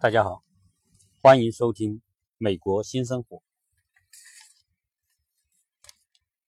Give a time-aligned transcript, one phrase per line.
[0.00, 0.44] 大家好，
[1.20, 1.96] 欢迎收听
[2.36, 3.38] 《美国新生活》。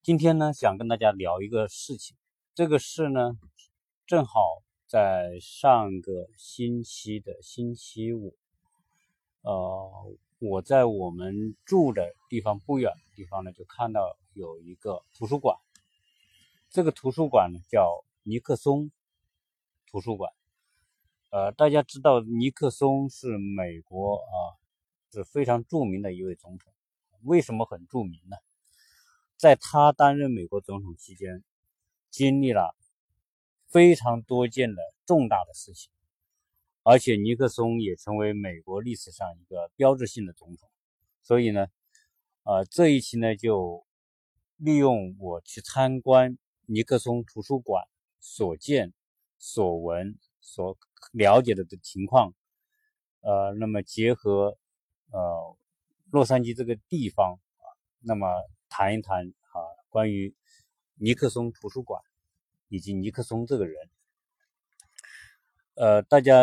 [0.03, 2.16] 今天呢，想跟大家聊一个事情。
[2.55, 3.32] 这个事呢，
[4.07, 8.36] 正好在上个星期的星期五，
[9.43, 15.59] 呃，我在我们住的地方不远的地方呢，就看到有一个图书馆。
[16.69, 18.92] 这个图书馆呢，叫尼克松
[19.91, 20.32] 图书馆。
[21.30, 24.59] 呃，大家知道尼克松是美国啊，
[25.12, 26.73] 是非常著名的一位总统。
[27.23, 28.37] 为什么很著名呢？
[29.37, 31.45] 在他担任美国总统期间，
[32.11, 32.74] 经历了
[33.69, 35.93] 非常多件的重大的事情，
[36.83, 40.69] 而且尼克松也成为美国历史上一个标志性的总统。
[41.23, 41.69] 所以呢，
[42.43, 43.87] 呃，这一期呢，就
[44.57, 47.85] 利用我去参观尼克松图书馆
[48.19, 48.93] 所见
[49.38, 50.19] 所闻。
[50.43, 50.76] 所
[51.12, 52.34] 了解的的情况，
[53.20, 54.56] 呃，那么结合
[55.10, 55.57] 呃
[56.10, 57.66] 洛杉矶这个地方啊，
[58.01, 58.29] 那么
[58.68, 60.34] 谈一谈啊关于
[60.95, 62.01] 尼克松图书馆
[62.68, 63.90] 以及尼克松这个人，
[65.75, 66.34] 呃，大家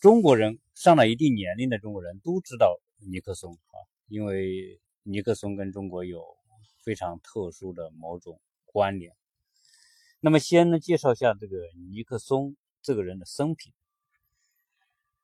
[0.00, 3.76] 中国人上了一定年龄的中国人都知道尼克松啊，
[4.08, 6.24] 因为尼克松跟中国有
[6.82, 9.14] 非常特殊的某种关联。
[10.18, 11.56] 那么先呢介绍一下这个
[11.92, 12.56] 尼克松。
[12.82, 13.72] 这个人的生平，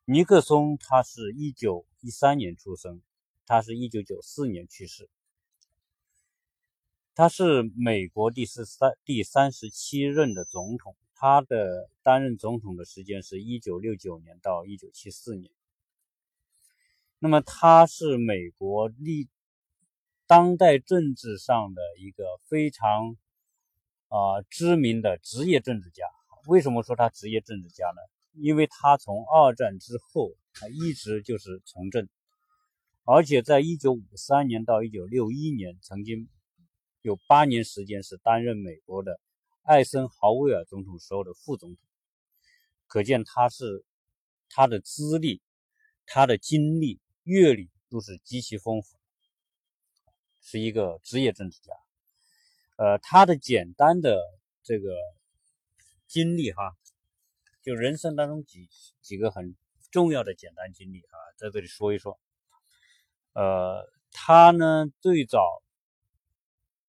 [0.04, 3.00] 尼克松，他是一九一三年出生，
[3.46, 5.08] 他是一九九四年去世，
[7.14, 15.50] 他是美国第十三第三十七任的总统，他的担任总统的时间是一九六九年到一九七四年。
[17.18, 19.28] 那么他是美国历
[20.26, 23.16] 当代政治上的一个非常
[24.08, 26.04] 啊知名的职业政治家。
[26.46, 28.00] 为什么说他职业政治家呢？
[28.34, 32.08] 因为他从二战之后，他一直就是从政，
[33.04, 36.28] 而且在一九五三年到一九六一年，曾经
[37.02, 39.18] 有八年时间是担任美国的
[39.62, 41.78] 艾森豪威尔总统时候的副总统，
[42.86, 43.84] 可见他是
[44.48, 45.42] 他的资历、
[46.06, 48.96] 他的经历、阅历都是极其丰富，
[50.42, 51.72] 是一个职业政治家。
[52.76, 54.20] 呃，他的简单的
[54.62, 54.90] 这个。
[56.06, 56.76] 经历哈，
[57.62, 58.68] 就人生当中几
[59.02, 59.56] 几个很
[59.90, 62.18] 重要的简单经历啊，在这里说一说。
[63.32, 65.62] 呃，他呢最早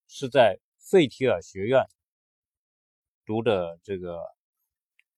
[0.08, 1.88] 是在费提尔学院
[3.26, 4.22] 读的这个，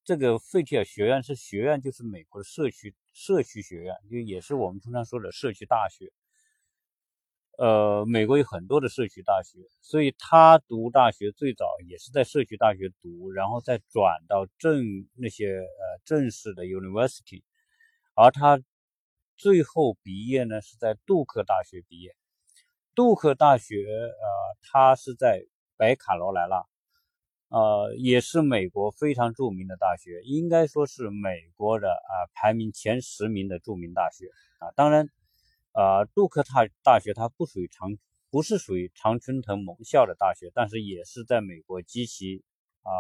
[0.04, 6.12] 这个费提尔学院是学院，就是美国的社区社区学院，就也是我们通常说的社区大学。
[7.60, 17.44] 呃，美国有很多的社区大学，所以他读大学最早也是在社区大学读，然后再转到正那些呃正式的 university，
[18.16, 18.62] 而他
[19.36, 22.16] 最后毕业呢是在杜克大学毕业。
[22.96, 25.44] 杜克大学呃，他是在
[25.76, 26.64] 北卡罗来纳，
[27.50, 34.28] 呃，也是美国非常著名的大学，应该说是美国的啊排名前十名的著名大学
[34.60, 35.10] 啊，当然。
[35.80, 37.98] 呃，杜克大大学它不属于常，
[38.30, 42.44] 不是属于常春藤盟校的大学，但是也是在美国极其
[42.82, 42.92] 啊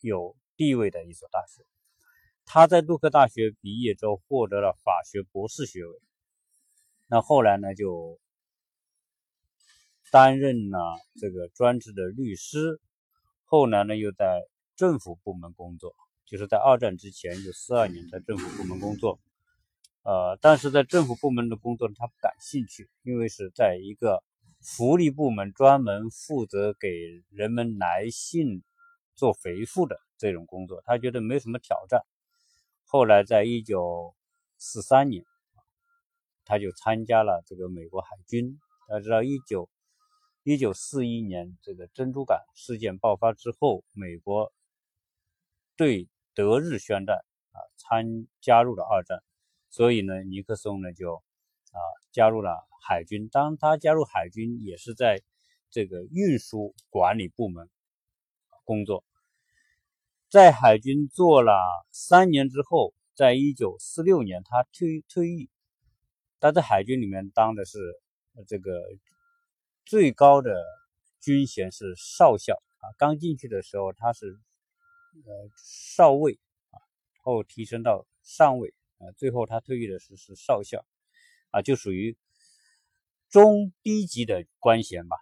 [0.00, 1.64] 有地位的一所大学。
[2.44, 5.96] 他在杜克大学毕业之后获得了法学博士学位，
[7.06, 8.18] 那后来呢就
[10.10, 12.80] 担任了这个专职的律师，
[13.44, 14.42] 后来呢又在
[14.74, 15.94] 政府部门工作，
[16.26, 19.20] 就是在二战之前有四二年在政府部门工作。
[20.04, 24.22] 呃，但是在政府部门的工作他不感兴趣，因为是在一个
[24.60, 26.90] 福利部门专门负责给
[27.30, 28.62] 人们来信
[29.14, 32.02] 做回复的这种工作，他觉得没什么挑战。
[32.84, 34.14] 后来在一九
[34.58, 35.24] 四三年，
[36.44, 38.60] 他就参加了这个美国海军。
[38.86, 39.70] 大家知道，一九
[40.42, 44.52] 一九四一年这个珍珠港事件爆发之后，美国
[45.76, 47.16] 对德日宣战
[47.52, 49.22] 啊，参加入了二战。
[49.74, 51.78] 所以呢，尼克松呢就啊
[52.12, 53.28] 加入了海军。
[53.28, 55.20] 当他加入海军，也是在
[55.68, 57.68] 这个运输管理部门
[58.62, 59.02] 工作。
[60.28, 61.52] 在海军做了
[61.90, 65.50] 三年之后，在一九四六年他退退役。
[66.38, 67.80] 他在海军里面当的是
[68.46, 68.80] 这个
[69.84, 70.62] 最高的
[71.20, 72.94] 军衔是少校啊。
[72.96, 74.38] 刚进去的时候他是
[75.26, 76.38] 呃少尉
[76.70, 76.78] 啊，
[77.24, 78.72] 后提升到上尉。
[78.98, 80.84] 啊最后他退役的是是少校，
[81.50, 82.16] 啊，就属于
[83.28, 85.16] 中低级的官衔吧。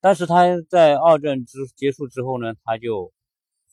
[0.00, 3.12] 但是他在二战之结束之后呢，他就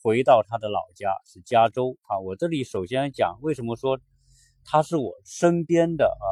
[0.02, 2.18] 回到他的老家是加州啊。
[2.18, 4.00] 我这里首先讲为什么说
[4.64, 6.26] 他是我身边的啊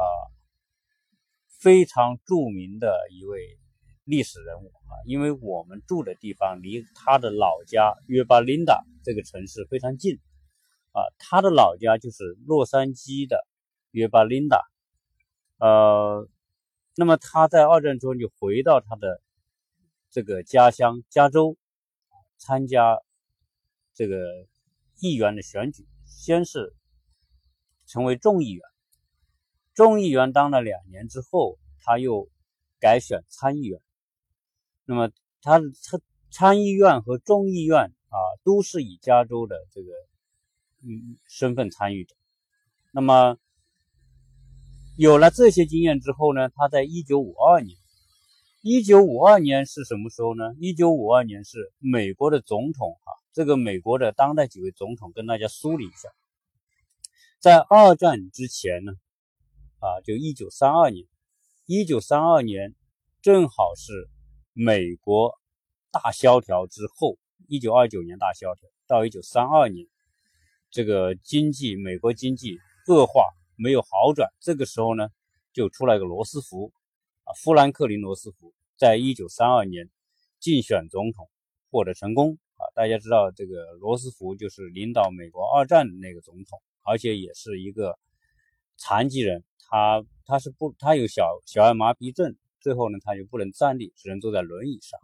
[1.61, 3.57] 非常著名的一位
[4.03, 10.19] 历史人物啊，因为我们住的地方离他的老家约巴林达这个城市非常近
[10.95, 13.45] 啊，他的老家就是洛杉矶的
[13.91, 14.65] 约巴林达，
[15.59, 16.29] 呃，
[16.95, 19.21] 那么他在二战中就回到他的
[20.09, 21.57] 这个家乡加州
[22.37, 22.97] 参加
[23.93, 24.15] 这个
[25.01, 26.73] 议员的选举，先是。
[27.87, 28.63] 成为众议员，
[29.75, 32.27] 众议员当了两年之后，他又
[32.79, 33.79] 改选参议员。
[34.85, 35.11] 那么，
[35.43, 36.01] 他参
[36.31, 39.91] 参议院和众议院啊，都是以加州的这个
[41.27, 42.15] 身份参与的。
[42.91, 43.37] 那么，
[44.97, 47.77] 有了这些经验之后呢，他在一九五二年，
[48.61, 50.53] 一九五二年是什么时候呢？
[50.59, 56.09] 一九五二年是美国的总统啊，这个美国的当代几位总统跟大家梳理一下。
[57.39, 58.93] 在二战之前呢，
[59.79, 61.05] 啊，就一九三二年，
[61.65, 62.73] 一九三二年
[63.21, 64.09] 正好是
[64.53, 65.37] 美国
[65.91, 67.17] 大萧条之后，
[67.47, 69.85] 一九二九年大萧条到一九三二年，
[70.75, 73.23] 这个经济美国经济恶化
[73.55, 75.07] 没有好转，这个时候呢，
[75.53, 76.73] 就出来个罗斯福，
[77.23, 79.89] 啊，富兰克林罗斯福，在一九三二年
[80.37, 81.29] 竞选总统
[81.71, 86.61] 获得成功，啊，大家知道这个罗斯福就是领导美国二战的那个总统。
[86.83, 87.97] 而且也是一个
[88.75, 94.99] 残疾人，他他是不，他有小小儿麻痹症，最后呢，他就不能站立，只能坐在轮椅上。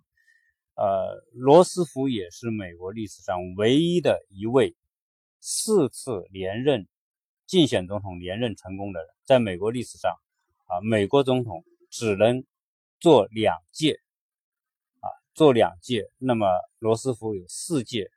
[0.75, 4.75] 呃，罗斯福也是美国历史上唯一的一位
[5.41, 6.87] 四次连任
[7.47, 10.15] 竞选总统连任成功的人，在美国历史上
[10.67, 12.45] 啊，美国总统只能
[12.99, 13.99] 做两届
[14.99, 16.47] 啊，做两届，那么
[16.79, 18.09] 罗斯福有四届，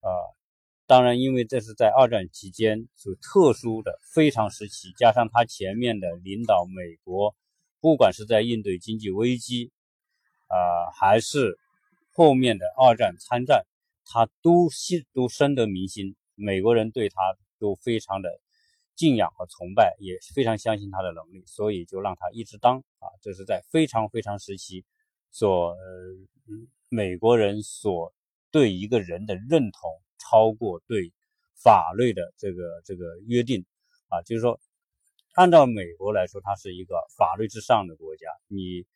[0.00, 0.08] 啊。
[0.86, 7.34] 当然，因为这是在二战期间是特殊的非常时期，加上他前面的领导美国，
[7.80, 9.72] 不管是在应对经济危机，
[10.48, 11.58] 啊，还是
[12.12, 13.64] 后面的二战参战，
[14.04, 17.16] 他都心都深得民心，美国人对他
[17.58, 18.40] 都非常的
[18.94, 24.84] 敬仰和崇拜，也非常相信他的能力，所以就让他一直当啊，这是在非常非常时期
[25.30, 25.76] 所呃
[26.88, 28.14] 美国人所
[28.50, 29.90] 对一个人的认同。
[30.30, 31.12] 超过对
[31.54, 33.66] 法律的这个这个约定
[34.08, 34.58] 啊，就是说，
[35.34, 38.26] 按照美国来说，它是一个法律之上的国家。
[38.48, 38.86] 你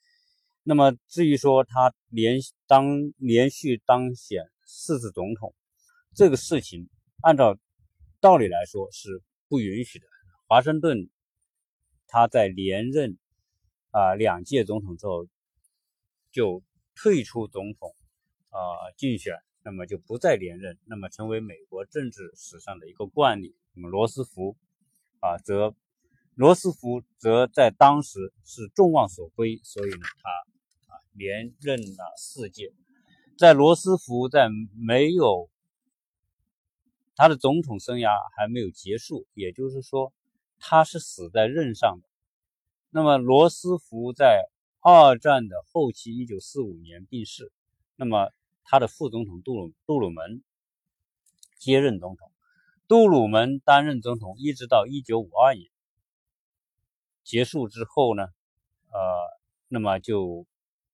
[0.63, 5.55] 那么至于说他连当连续当选四次总统
[6.15, 6.89] 这个事情，
[7.23, 7.59] 按照
[8.21, 10.07] 道理来说是不允许的。
[10.47, 11.11] 华盛顿
[12.07, 13.19] 他在连任
[13.91, 15.27] 啊两届总统之后
[16.31, 16.63] 就
[16.95, 17.95] 退出总统
[18.49, 18.59] 啊
[18.97, 19.35] 竞选。
[19.65, 23.55] 那么就不再连任，那么成为美国政治史上的一个惯例。
[23.75, 24.57] 那么罗斯福
[25.21, 25.75] 啊，则
[26.35, 32.73] 罗斯福则在当时是众望所归，所以呢，他啊连任了四届。
[33.37, 35.51] 在罗斯福在没有
[37.19, 40.15] 他的总统生涯还没有结束，也就是说
[40.59, 42.09] 他是死在任上的。
[42.89, 44.49] 那么罗斯福在
[44.81, 47.53] 二战的后期，一九四五年病逝。
[47.95, 48.31] 那么。
[48.71, 50.45] 他的副总统杜鲁杜鲁门
[51.57, 52.31] 接任总统，
[52.87, 55.71] 杜鲁门担任总统一直到一九五二年
[57.25, 58.25] 结束之后呢，
[58.93, 58.99] 呃，
[59.69, 60.45] 那么就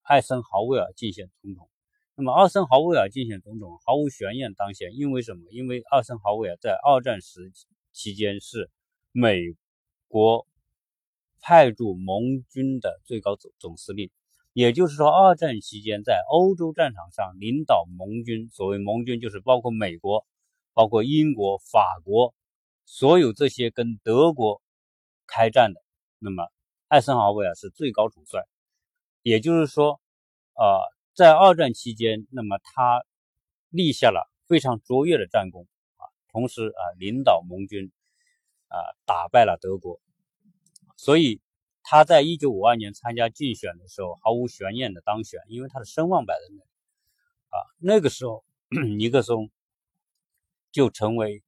[0.02, 1.68] 艾森豪威尔竞选总统。
[2.16, 5.50] 那么艾森豪威尔竞选总统毫无悬念当选，因为什么？
[5.50, 7.50] 因为艾森豪威尔在二战时
[7.92, 8.70] 期间是
[9.10, 9.40] 美
[10.06, 10.46] 国
[11.40, 14.12] 派驻盟军的最高总总司令。
[14.52, 20.24] 也就是说，二战期间在欧洲战场上领导盟军，所谓盟军就是包括美国、
[20.72, 22.32] 包括英国、法国，
[22.84, 24.62] 所有这些跟德国
[25.26, 25.82] 开战的。
[26.20, 26.46] 那么，
[26.86, 28.44] 艾森豪威尔是最高统帅。
[29.22, 30.00] 也就是说，
[30.54, 30.78] 呃，
[31.14, 33.04] 在二战期间，那么他
[33.70, 35.66] 立下了非常卓越的战功
[35.96, 37.90] 啊，同时啊，领导盟军
[38.68, 40.00] 啊，打败了德国，
[40.96, 41.40] 所以。
[41.86, 46.62] 他在一九五二年参加竞选的时候，毫无悬念的当选，因为他的声望摆在那里。
[47.50, 48.42] 啊，那个时候
[48.96, 49.50] 尼克松
[50.72, 51.42] 就成为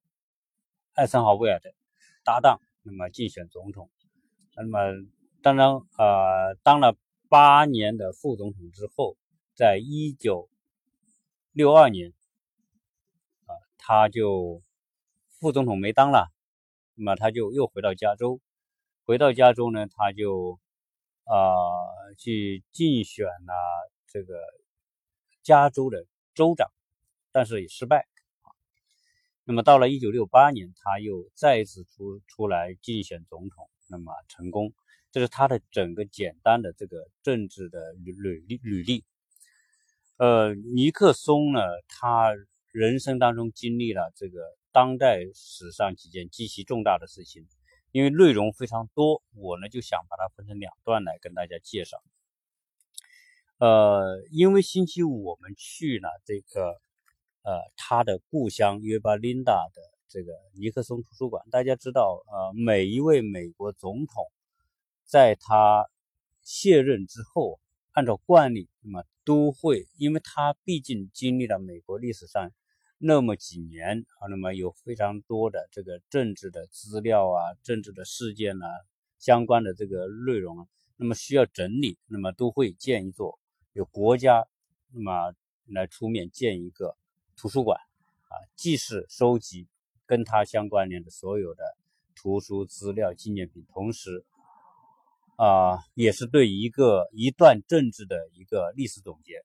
[0.93, 1.73] 艾森豪威尔的
[2.23, 3.89] 搭档，那么竞选总统。
[4.55, 4.79] 那么
[5.41, 6.95] 当然，呃，当了
[7.31, 9.17] 八年的副总统之后，
[9.57, 10.51] 在一九
[11.53, 12.13] 六二年，
[13.47, 14.61] 啊，他就
[15.41, 16.31] 副总统没当了，
[16.95, 18.39] 那么他就又回到加州。
[19.07, 20.61] 回到加州呢，他就
[21.25, 21.33] 啊
[22.19, 23.55] 去竞选了
[24.07, 24.35] 这个
[25.43, 26.71] 加州的州长，
[27.33, 28.07] 但是也失败。
[29.45, 34.75] 那么到了一九六八年，他又再次出出来竞选总统，那么成功。
[35.13, 39.03] 这是他的整个简单的这个政治的履履履历。
[40.17, 42.33] 呃，尼克松呢，他
[42.73, 44.41] 人生当中经历了这个
[44.73, 47.47] 当代史上几件极其重大的事情，
[47.93, 52.03] 因为内容非常多，我呢就想把它分成两段来跟大家介绍。
[53.59, 56.81] 呃，因为星期五我们去了这个。
[57.49, 64.33] 呃，他的故乡约巴林达的这个尼克松图书馆，大家知道，呃，每一位美国总统
[65.05, 65.89] 在他
[66.43, 67.61] 卸任之后，
[67.93, 72.50] 按照惯例，那么都会，因为他毕竟经历了美国历史上
[72.97, 78.66] 那么几年啊，那么有非常多的这个政治的资料啊、政治的事件啊、
[79.18, 80.66] 相关的这个内容啊，
[80.97, 83.38] 那么需要整理，那么都会建一座
[83.73, 84.47] 有国家
[84.92, 85.35] 那么
[85.66, 86.97] 来出面建一个。
[87.38, 89.68] 图书馆啊，既是收集
[90.06, 91.76] 跟他相关联的所有的
[92.14, 94.25] 图书资料、纪念品，同时
[95.37, 99.37] 啊，也是对一个一段政治的一个历史总结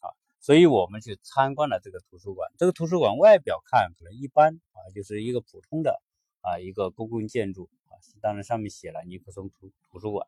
[0.00, 0.12] 啊。
[0.40, 2.50] 所以我们去参观了这个图书馆。
[2.56, 6.00] 这个图书馆外表看可能一般啊，就是一个普通的
[6.40, 7.96] 啊一个公共建筑啊。
[8.20, 10.26] 当然上面写了尼克松图图书馆。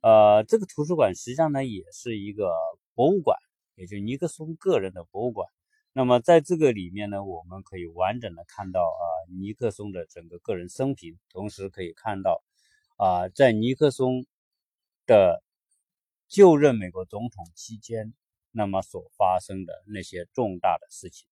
[0.00, 2.52] 呃，这个图书馆实际上呢，也是一个
[2.94, 3.38] 博物馆，
[3.76, 5.48] 也就是尼克松个人的博物馆。
[5.92, 9.04] 那么在这个里面呢，我们可以完整的看到啊
[9.38, 12.42] 尼克松的整个个人生平，同时可以看到
[12.96, 14.26] 啊在尼克松
[15.06, 15.42] 的
[16.28, 18.14] 就任美国总统期间，
[18.50, 21.26] 那么所发生的那些重大的事情。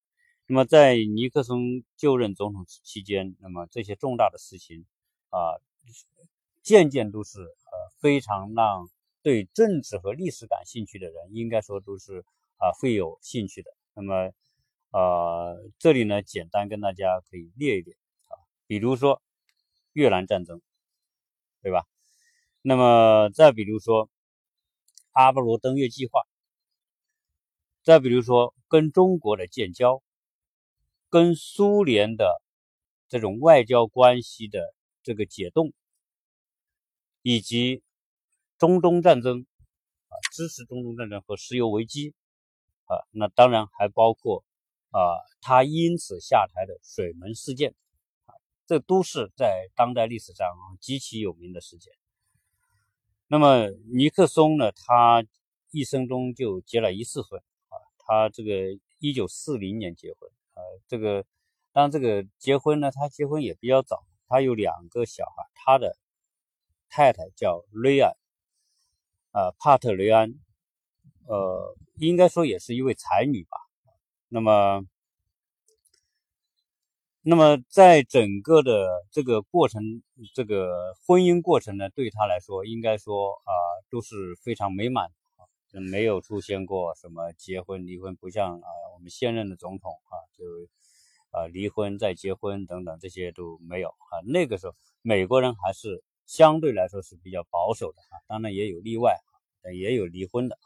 [0.46, 4.84] 那么在尼克松就任总统期间，那么这些重大的事情
[5.28, 5.60] 啊，
[6.62, 8.88] 件件都是呃非常让
[9.22, 12.24] 对政治和历史感兴趣的人，应该说都是
[12.56, 13.72] 啊会有兴趣的。
[13.94, 14.32] 那么。
[14.92, 17.94] 呃，这里呢，简单跟大家可以列一列
[18.26, 18.34] 啊，
[18.66, 19.22] 比如说
[19.92, 20.60] 越南战争，
[21.62, 21.86] 对吧？
[22.62, 24.10] 那么再比如说
[25.12, 26.20] 阿波罗登月计划，
[27.82, 30.02] 再比如说跟中国的建交，
[31.08, 32.42] 跟苏联的
[33.08, 35.72] 这种外交关系的这个解冻，
[37.22, 37.82] 以及
[38.58, 39.46] 中东战争
[40.08, 42.14] 啊，支持中东战争和石油危机
[42.84, 44.44] 啊，那当然还包括。
[44.92, 44.98] 啊，
[45.40, 47.76] 他因此下台的水门事件，
[48.70, 50.46] 这都是在当代历史上
[50.80, 51.92] 极其有名的事件。
[53.26, 55.26] 那么尼克松呢，他
[55.72, 61.24] 一生中就结了一次婚，啊，他这个一九四零年结婚，啊，这个
[61.72, 65.96] 当然这个结婚呢，他结婚也比较早，他有两个小孩，他的
[66.88, 68.16] 太太叫雷安，
[69.32, 70.32] 啊，帕特雷安，
[71.26, 73.56] 呃，应该说也是一位才女吧。
[74.28, 74.86] 那么，
[77.22, 80.02] 那么在整个的这个过程，
[80.34, 83.52] 这个婚姻过程呢，对他来说，应该说啊，
[83.90, 85.44] 都是非常美满啊，
[85.90, 90.44] 没有出现过什么结婚离婚，不像啊我们现任的总统啊，就
[91.30, 94.24] 啊离婚再结婚等等这些都没有啊。
[94.26, 99.14] 那个时候，美国人还是相对来说是比较保守的啊，当然也有例外，
[99.74, 100.56] 也有离婚的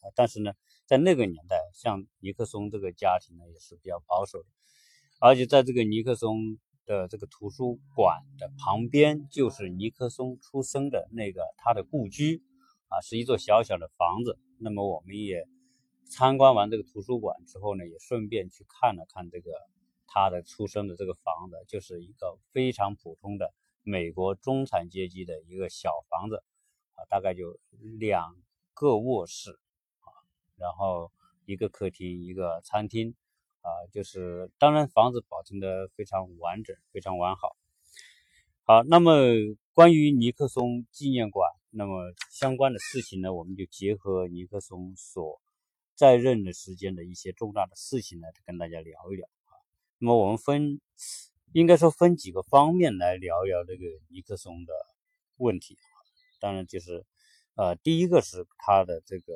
[0.00, 0.52] 啊，但是呢。
[0.84, 4.48] 在那个年代，像尼克松这个家庭呢，也是比较保守的，
[5.24, 12.42] 而且在这个尼克松的这个图书馆的旁边，就是尼克松出生的那个他的故居，
[12.88, 14.36] 啊，是一座小小的房子。
[14.58, 15.46] 那么我们也
[16.10, 19.52] 参观完这个图书馆之后呢，也顺便去看了看这个
[20.08, 26.42] 他的出生的这个房子，就是一个非常普通的美国中产阶级的一个小房子，
[26.94, 27.60] 啊，大概就
[28.00, 28.34] 两
[28.74, 29.52] 个卧室。
[29.52, 30.10] 啊
[30.56, 31.12] 然后
[31.44, 33.14] 一个客厅，一个餐厅，
[33.62, 37.56] 啊，就是当然房子保存的非常完整，非常完好。
[38.64, 39.22] 好，那么
[39.72, 45.40] 关于尼克松纪念馆，那么相关的事情呢，我们就结合尼克松所
[45.94, 49.56] 在任的时间的一些重大的事情来跟大家聊一聊啊。
[49.98, 50.80] 那么我们分
[51.52, 54.72] 应该说分几个方面来聊一聊这个尼克松的
[55.36, 55.94] 问题啊。
[56.40, 57.04] 当然就是
[57.54, 59.32] 呃，第一个是他的这个。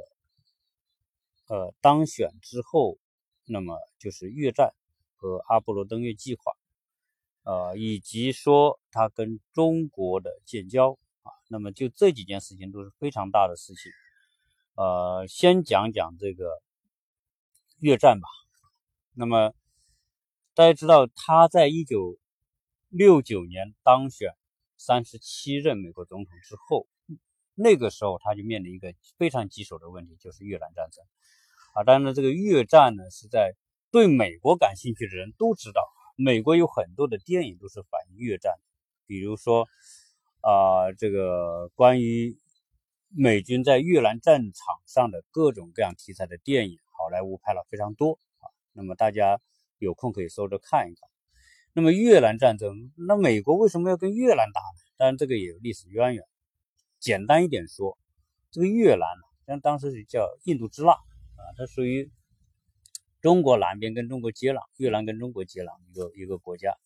[1.48, 2.98] 呃，当选之后，
[3.46, 4.74] 那么就是越战
[5.14, 6.52] 和阿波罗登月计划，
[7.44, 13.92] 呃，以及说他跟中国的建交啊，那么就这几件事情都是非常大的事情。
[14.74, 16.60] 呃，先讲讲这个
[17.78, 18.28] 越战吧。
[19.14, 19.54] 那么
[20.54, 22.18] 大家知道，他在一九
[22.88, 24.34] 六九年当选
[24.76, 26.86] 三十七任美国总统之后，
[27.54, 31.04] 那个时候他就面临一个非常棘手的问题，就是越南战争。
[31.76, 33.54] 啊，当然了，这个越战呢，是在
[33.90, 35.82] 对美国感兴趣的人都知道，
[36.16, 38.54] 美国有很多的电影都是反映越战，
[39.06, 39.68] 比如说
[40.40, 42.38] 啊，这个关于
[43.10, 48.48] 美军在越南战场上的各种各样题材的电影，好莱坞拍了非常多啊。
[48.72, 49.38] 那么大家
[49.76, 51.10] 有空可以搜着看一看。
[51.74, 54.80] 那么越南战争，那美国为什么要跟越南打呢？
[54.96, 56.24] 当然这个也有历史渊源。
[56.98, 57.98] 简单一点说，
[58.50, 60.96] 这个越南呢，像当时是叫印度支那
[61.36, 62.10] 啊，它属于
[63.20, 66.76] 中国南边跟中国接壤，越南跟中国接壤一个一个国家。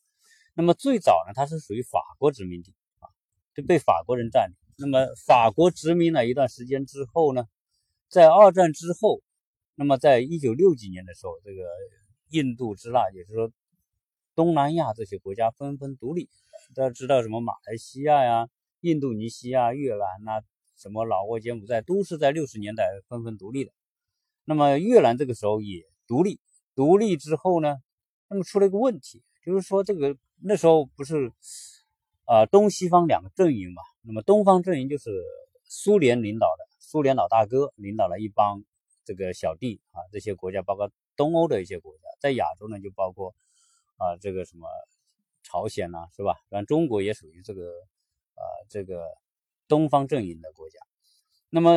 [0.54, 3.09] 那么最早呢，它是属于法国殖民地啊，
[3.54, 4.57] 就被法国人占领。
[4.76, 7.45] 那么法国殖民了一段时间之后呢，
[8.09, 9.23] 在二战之后，
[9.75, 11.62] 那么在一九六几年的时候，这个
[12.28, 13.52] 印度支那，也就是说。
[14.37, 16.30] 东南亚这些国家纷纷独立，
[16.75, 18.49] 大家知道什么马来西亚呀、
[18.80, 20.40] 印度尼西亚、越南呐，
[20.76, 23.73] 什么老挝、柬埔寨，都是在六十年代纷纷独立的。
[24.50, 26.40] 那么越南这个时候也独立，
[26.75, 27.76] 独立之后呢，
[28.28, 31.33] 那么出了一个问题，就是说这个那时候不是
[32.25, 33.80] 啊东西方两个阵营嘛？
[34.02, 35.23] 那么东方阵营就是
[35.62, 38.64] 苏联领导的，苏联老大哥领导了一帮
[39.04, 43.33] 这个小弟啊，这些国家包括东欧的一些国家，在亚洲呢就包括。
[44.02, 44.66] 啊，这个什么
[45.42, 46.35] 朝鲜呐，是吧？
[46.49, 47.64] 然后中国也属于这个
[48.35, 49.04] 啊，这个
[49.69, 50.78] 东方阵营的国家。
[51.50, 51.71] 那么，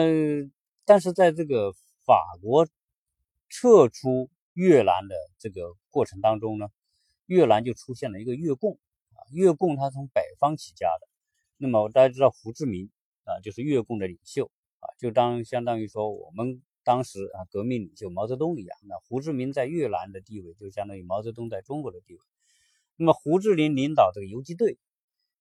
[0.86, 1.74] 但是在这个
[2.06, 2.68] 法国
[3.50, 6.68] 撤出越南的这个过程当中呢，
[7.26, 8.80] 越南就出现了一个越共
[9.14, 9.20] 啊。
[9.32, 11.08] 越共他从北方起家的，
[11.58, 12.90] 那么大家知道胡志明
[13.24, 16.62] 啊，就是越共的领袖啊，就当相当于说我们。
[16.86, 22.20] 当时啊，革命领袖毛泽东一样，那胡志明在越南的地位就相当于毛泽东在中国的地位。
[22.98, 24.78] 那么胡志明领导这个游击队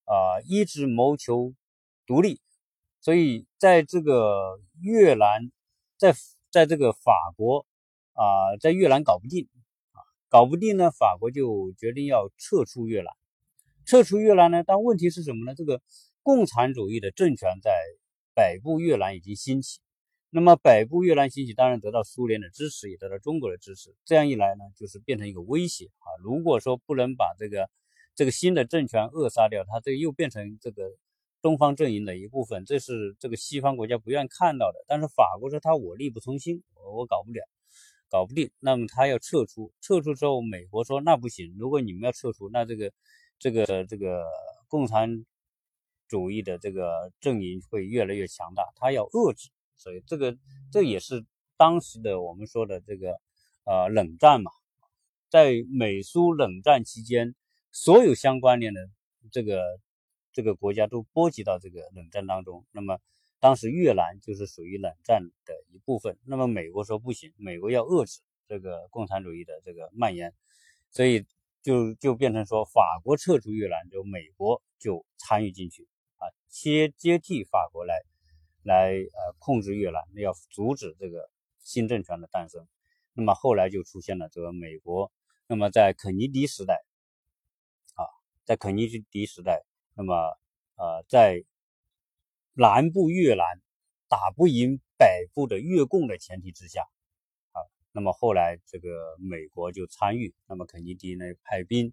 [0.04, 1.52] 啊，一直谋求
[2.07, 2.40] 独立，
[3.00, 5.50] 所以在这个越南，
[5.97, 6.14] 在
[6.52, 7.66] 在这个法国
[8.12, 9.49] 啊，在越南搞不定
[9.92, 13.11] 啊，搞不定呢，法国就决定要撤出越南。
[13.87, 15.55] 撤出越南呢，但问题是什么呢？
[15.55, 15.81] 这个
[16.22, 17.72] 共产主义的政权在
[18.35, 19.81] 北部越南已经兴起。
[20.29, 23.94] 那么北部越南兴起，当然得到苏联的支持，也得到中国的支持。
[24.05, 26.09] 这样一来呢，就是变成一个威胁啊！
[26.22, 27.68] 如果说不能把这个
[28.14, 30.85] 这个新的政权扼杀掉，它这又变成这个
[31.42, 34.83] 东方阵营的一部分，这是这个西方国家不愿看到的。
[34.87, 37.42] 但是法国说他我力不从心，我我搞不了，
[38.09, 38.50] 搞不定。
[38.61, 42.92] 那么他要撤出，撤出之后，美国说那不行，如果你们要撤出，那这个
[43.38, 44.24] 这个这个
[44.68, 45.26] 共产
[46.07, 49.50] 主义的这个阵营会越来越强大，他要遏制。
[49.76, 50.38] 所以这个
[50.70, 51.24] 这也是
[51.57, 53.16] 当时的我们说的这个
[53.64, 54.52] 呃冷战嘛，
[55.28, 57.35] 在美苏冷战期间，
[57.72, 58.88] 所有相关联的
[59.33, 59.61] 这个
[60.33, 62.64] 这个国家都波及到这个冷战当中。
[62.73, 62.99] 那么
[63.40, 66.18] 当时越南就是属于冷战的一部分。
[66.25, 70.35] 那么美国说不行，美国要遏制这个共产主义的这个蔓延，
[70.90, 71.27] 所以
[71.62, 77.95] 就就变成说法国撤出越南，就美国就参与进去啊，接接替法国来。
[78.64, 82.64] 来呃控制越南，要阻止这个新政权的诞生。
[83.12, 85.11] 那么后来就出现了这个美国。
[85.49, 86.81] 那么在肯尼迪时代，
[87.97, 88.07] 啊，
[88.45, 90.14] 在肯尼迪时代，那么
[90.76, 91.44] 呃在
[92.55, 93.44] 南部越南
[94.09, 96.83] 打不赢北部的越共的前提之下，
[97.52, 97.61] 啊，
[97.92, 101.92] 那么后来这个美国就参与，那么肯尼迪呢派兵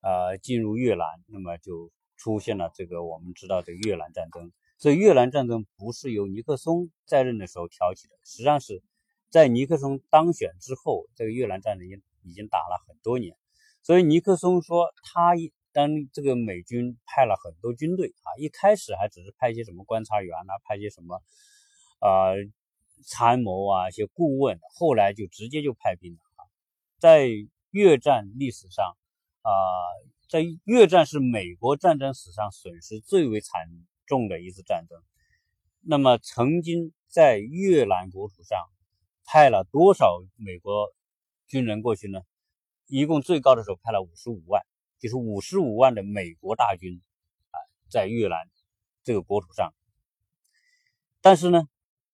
[0.00, 4.52] 呃进入越南，那么就出现了这个我们知道的越南战争。
[4.78, 8.82] 所以越南战争不是由尼克松在任的时候挑起的，实际上是
[9.30, 13.36] 在尼克松当选之后，这个越南战争已经已经打了很多年。
[13.82, 15.34] 所以尼克松说，他
[15.72, 21.20] 当这个美军派了很多军队啊，一开始还只是派一些什么观察员啊，派一些什么
[22.00, 22.34] 呃
[23.06, 26.44] 参谋啊，一些顾问，后来就直接就派兵了啊。
[26.98, 27.28] 在
[27.70, 28.96] 越战历史上
[29.42, 29.50] 啊，
[30.28, 33.60] 在越战是美国战争史上损失最为惨。
[34.04, 35.00] 重的一次战争，
[35.80, 38.58] 那么曾经在越南国土上
[39.24, 40.92] 派了多少美国
[41.46, 42.20] 军人过去呢？
[42.88, 44.60] 一共最高的时候派了五十五万，
[45.02, 47.02] 就是五十五万的美国大军
[47.50, 47.58] 啊，
[47.90, 48.48] 在越南
[49.02, 49.74] 这个国土上，
[51.20, 51.64] 但是呢，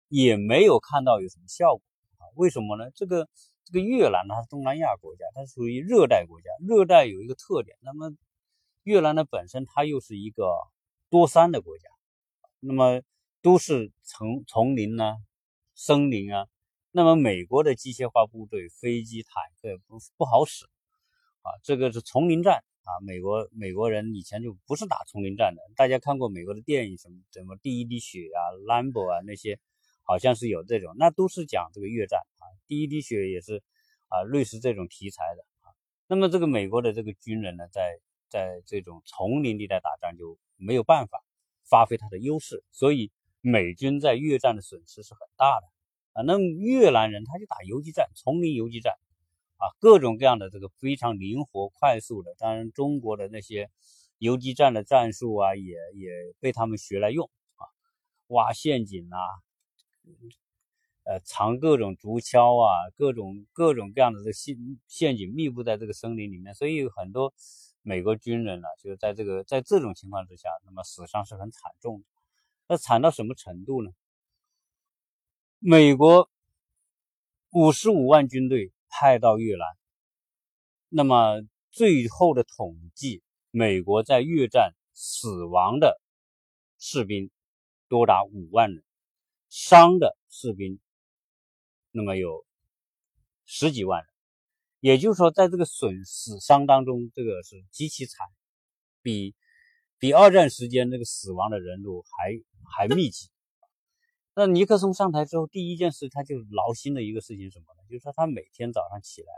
[0.08, 1.82] 也没有看到有什么效果
[2.16, 2.26] 啊？
[2.34, 2.90] 为什么呢？
[2.96, 3.28] 这个
[3.64, 8.16] 这个越南它是东南亚国家，它属于热带国家，热带有一个特点，那么
[8.82, 10.50] 越南呢本身它又是一个。
[11.10, 11.88] 多山的国家，
[12.60, 13.00] 那么
[13.40, 15.16] 都是丛丛林呐、
[15.74, 16.46] 森林啊。
[16.90, 20.66] 那么美国的机械化部队、飞机、坦克不不好使
[21.40, 21.48] 啊。
[21.62, 22.90] 这个是丛林战啊。
[23.04, 25.60] 美国美国人以前就不是打丛林战的。
[25.76, 29.58] 大家看过美国的电影什么什么第一滴血啊、兰博啊那些，
[30.02, 32.44] 好像是有这种，那都是讲这个越战啊。
[32.66, 33.62] 第一滴血也是
[34.08, 35.74] 啊，类似这种题材的啊。
[36.06, 41.22] 那么这个美国的这个军人呢，在在这种丛林地带打仗就没有办法
[41.68, 45.66] 发挥他的优势，所以美军在越战的损失是很大的
[46.14, 46.22] 啊。
[46.22, 48.94] 那越南人他就打游击战，丛林游击战
[49.58, 52.34] 啊，各种各样的这个非常灵活快速的。
[52.38, 53.70] 当然，中国的那些
[54.18, 57.68] 游击战的战术啊，也也被他们学来用啊，
[58.28, 59.18] 挖陷阱啊，
[61.04, 67.34] 呃，藏各种竹锹啊，各种各种各样的这陷陷阱密布在这个森林里面，所以有很多。
[67.82, 72.04] 美国军人呢，就是在这个在这种情况之下，那么死伤是很惨重的。
[72.66, 73.92] 那惨到什么程度呢？
[75.58, 76.28] 美国
[77.50, 79.66] 五十五万军队派到越南，
[80.88, 86.00] 那么最后的统计，美国在越战死亡的
[86.78, 87.30] 士兵
[87.88, 88.84] 多达五万人，
[89.48, 90.80] 伤的士兵
[91.90, 92.44] 那么有
[93.44, 94.08] 十几万人。
[94.80, 98.26] 也就是说，在这个损死伤当中，这个是极其惨，
[99.02, 99.34] 比
[99.98, 103.28] 比二战时间那个死亡的人数还还密集。
[104.38, 107.82] 那尼克松上台之后，第一件事他就劳心的一个事情是什么呢？
[107.90, 109.32] 就是说他每天早上起来，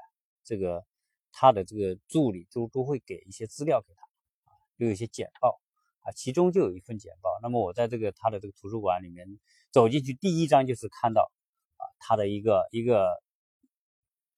[0.45, 0.85] 这个
[1.33, 4.03] 他的这个助理都都会给一些资料给他
[4.45, 5.59] 啊，就有一些简报
[6.01, 7.31] 啊，其中就有一份简报。
[7.41, 9.27] 那么我在这个他的这个图书馆里面
[9.71, 11.33] 走进去，第一章就是看到
[11.79, 13.23] 啊，他的一个一个。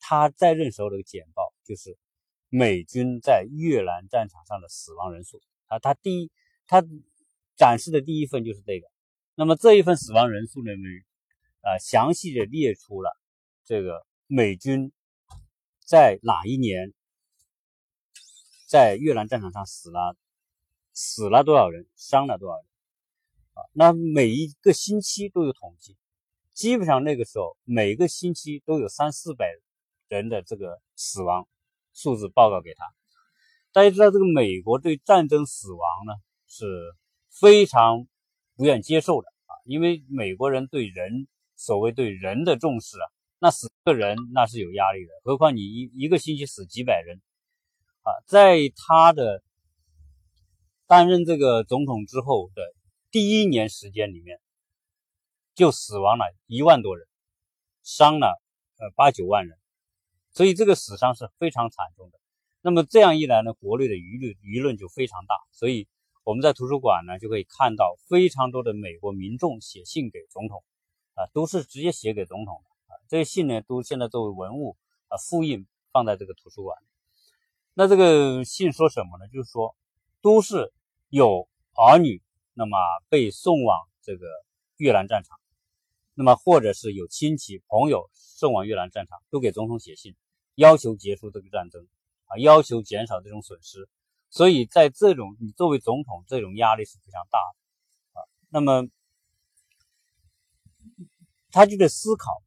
[0.05, 1.97] 他在任时候的简报就是
[2.49, 6.31] 美军在越南战场上的死亡人数啊，他第一
[6.67, 6.85] 他
[7.57, 8.89] 展示的第一份就是这个。
[9.35, 10.71] 那么这一份死亡人数呢，
[11.61, 13.11] 啊，详细的列出了
[13.65, 14.93] 这个美军
[15.85, 16.93] 在哪一年
[18.67, 20.17] 在越南战场上死了
[20.93, 22.65] 死了多少人，伤了多少人
[23.55, 23.61] 啊？
[23.73, 25.97] 那每一个星期都有统计，
[26.53, 29.47] 基本上那个时候每个星期都有三四百。
[30.09, 31.49] 人的这个死亡
[31.95, 32.85] 数字报告给他，
[33.73, 36.13] 大家知道这个美国对战争死亡呢
[36.47, 36.67] 是
[37.31, 38.07] 非常
[38.63, 47.21] 不愿接受的啊，因为美国人对人所谓对人的重视啊，那死个人那是有压力的，何况你一一个星期死几百人
[48.03, 49.43] 啊，在他的
[50.87, 52.63] 担任这个总统之后的
[53.11, 54.39] 第一年时间里面，
[55.57, 57.09] 就死亡了一万多人，
[57.83, 58.41] 伤了
[58.79, 59.59] 呃八九万人。
[60.31, 62.21] 所以这个死伤是非常惨重的。
[62.61, 65.35] 那么这样一来呢，国内的舆论舆论就非常大。
[65.51, 65.89] 所以
[66.25, 70.63] 我们在图书馆呢就可以看到非常多的美国民众写信给总统，
[71.15, 72.99] 啊，都是直接写给总统的啊。
[73.09, 74.77] 这些信呢都现在作为文物
[75.09, 76.79] 啊复印放在这个图书馆。
[77.75, 79.27] 那这个信说什么呢？
[79.29, 79.75] 就是说
[80.21, 80.73] 都是
[81.09, 82.23] 有儿女，
[82.55, 84.27] 那么被送往这个
[84.77, 85.41] 越南战场，
[86.15, 90.15] 那么或者是有亲戚朋友送往越南战场，都给总统写信。
[90.55, 91.89] 要求结束这个战争
[92.27, 93.89] 啊，要求减少这种损失，
[94.33, 98.25] 所以在这种你作为总统，这种压力是非常大的啊。
[98.49, 98.89] 那么
[101.51, 102.43] 他就在思考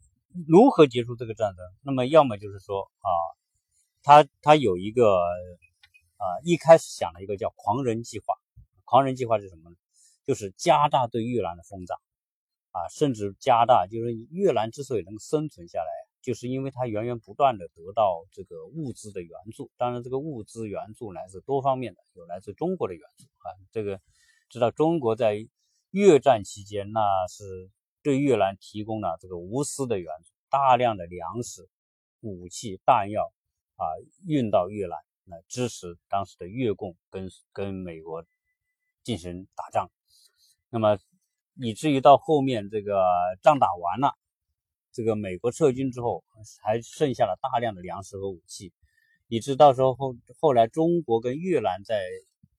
[0.47, 1.63] 如何结束这个战争。
[1.83, 3.09] 那么要么就是说啊，
[4.01, 5.19] 他他有一个
[6.17, 8.33] 啊，一开始想了一个叫“狂人计划”。
[8.83, 9.75] 狂人计划是什么呢？
[10.25, 11.93] 就是加大对越南的轰炸
[12.71, 15.85] 啊，甚至加大，就是越南之所以能生存下来。
[16.25, 23.53] 就是因为它源源不断的得到这个物资的援助，当然这个物资援助来自多方面的，有来自中国的援助啊。
[23.71, 24.01] 这个
[24.49, 25.47] 知道中国在
[25.91, 27.69] 越战期间，那是
[28.01, 31.69] 对越南提供了这个无私的援助，大量的粮食、
[32.21, 33.31] 武器、弹药
[33.75, 33.85] 啊
[34.27, 38.25] 运到越南，来支持当时的越共跟跟美国
[39.03, 39.91] 进行打仗。
[40.71, 40.97] 那么
[41.53, 43.05] 以至于到后面这个
[43.43, 44.17] 仗打完了。
[44.95, 46.23] 这个美国撤军之后，
[46.63, 48.71] 还剩下了大量的粮食和武器，
[49.27, 52.01] 以致到时候后后来中国跟越南在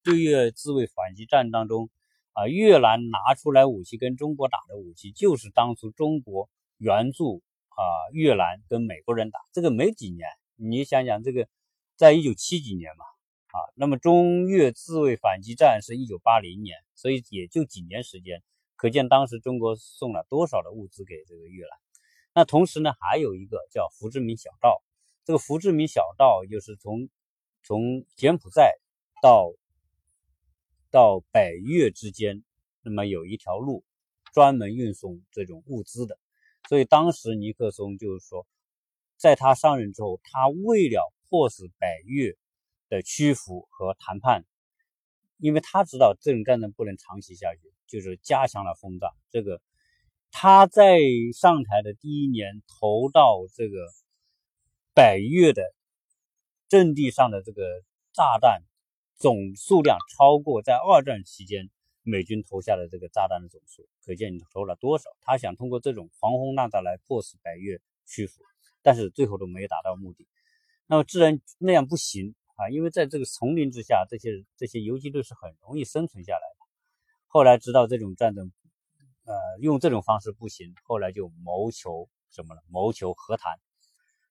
[0.04, 1.88] 对越自卫反击战当中，
[2.34, 7.80] 啊，越南拿出来武器跟中国打的武器，就是当初中国援助啊
[8.12, 11.48] 越南跟美国人打，这个没几年，你想想这个，
[11.96, 13.06] 在一九七几年嘛，
[13.46, 18.42] 啊，那么中越自卫反击战是一九八零年，所以也就几年时间，
[18.76, 21.70] 可见当时中国送了多少的物资给这个越南。
[22.36, 24.82] 那同时呢，还有一个叫福志明小道。
[25.24, 27.08] 这个福志明小道就是从
[27.62, 28.74] 从柬埔寨
[29.22, 29.54] 到
[30.90, 32.44] 到北越之间，
[32.82, 33.84] 那么有一条路
[34.34, 36.18] 专门运送这种物资的。
[36.68, 38.46] 所以当时尼克松就是说，
[39.16, 42.36] 在他上任之后，他为了迫使北越
[42.90, 44.44] 的屈服和谈判，
[45.38, 49.58] 因为他知道这种战争不能长期下去，就是加强了轰炸这个。
[50.30, 50.98] 他在
[51.34, 53.86] 上台的第一年投到这个
[54.94, 55.62] 百越的
[56.68, 57.62] 阵地上的这个
[58.12, 58.62] 炸弹
[59.14, 61.70] 总数量超过在二战期间
[62.02, 65.10] 美军投下的这个炸弹的总数，可见你投了多少。
[65.22, 68.42] 他想通过这种狂轰滥炸来迫使百越屈服，
[68.82, 70.28] 但是最后都没有达到目的。
[70.86, 76.66] 那么自然那样不行啊，因为在这个丛林之下，这些这些游击队是很容易生存下来的。
[77.26, 78.52] 后来知道这种战争，
[79.26, 82.60] 呃，用这种方式不行，后来就谋求什么呢？
[82.68, 83.58] 谋求和谈。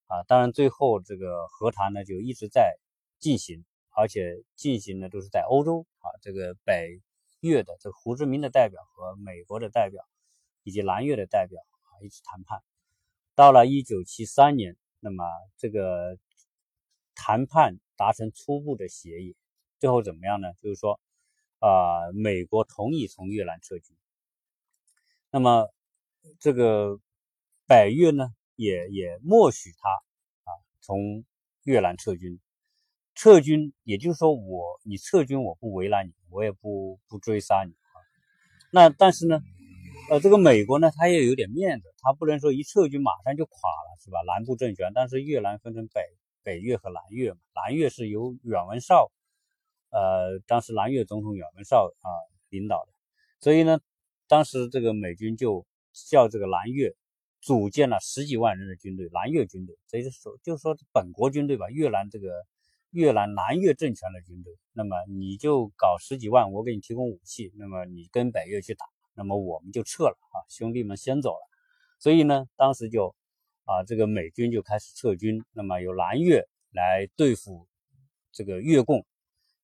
[0.07, 2.77] 啊，当然，最后这个和谈呢就一直在
[3.19, 6.07] 进行，而且进行的都是在欧洲啊。
[6.21, 7.01] 这个北
[7.41, 10.05] 越的这胡志明的代表和美国的代表，
[10.63, 12.61] 以及南越的代表啊一起谈判。
[13.33, 15.25] 到了一九七三年，那么
[15.57, 16.17] 这个
[17.15, 19.35] 谈判达成初步的协议，
[19.79, 20.53] 最后怎么样呢？
[20.61, 21.01] 就是说，
[21.59, 23.97] 啊，美国同意从越南撤军。
[25.35, 25.67] 那么
[26.39, 26.97] 这个
[27.67, 28.29] 北越呢？
[28.55, 29.89] 也也默许他
[30.49, 31.25] 啊，从
[31.65, 32.39] 越南撤军，
[33.15, 37.99] 撤军，也就是说我你撤军，我不为难你，我也不不追杀你啊。
[38.71, 39.41] 那但是呢，
[40.09, 44.19] 呃，这个美国呢，他也有点面子，他不能说一撤军马上就垮了，是吧？
[44.25, 46.01] 南部政权，但是越南分成北
[46.43, 49.11] 北越和南越嘛，南越是由阮文绍，
[49.89, 52.07] 呃，当时南越总统阮文绍啊
[52.47, 52.93] 领导的，
[53.41, 53.81] 所以呢，
[54.27, 55.65] 当时这个美军就
[56.09, 56.93] 叫这个南越。
[57.41, 62.27] 组建了十几万人的军队，南越军队，这就说，就是说本国军队吧，越南这个
[62.89, 71.47] 越南南越政权的军队，那么你就搞十几万，我给你提供武器，那么你跟北越去打，那么我们就撤了啊，兄弟们先走了，
[71.99, 73.15] 所以呢，当时就
[73.65, 77.67] 啊，这个美军就开始撤军，那么由南越来对付
[78.31, 79.05] 这个越共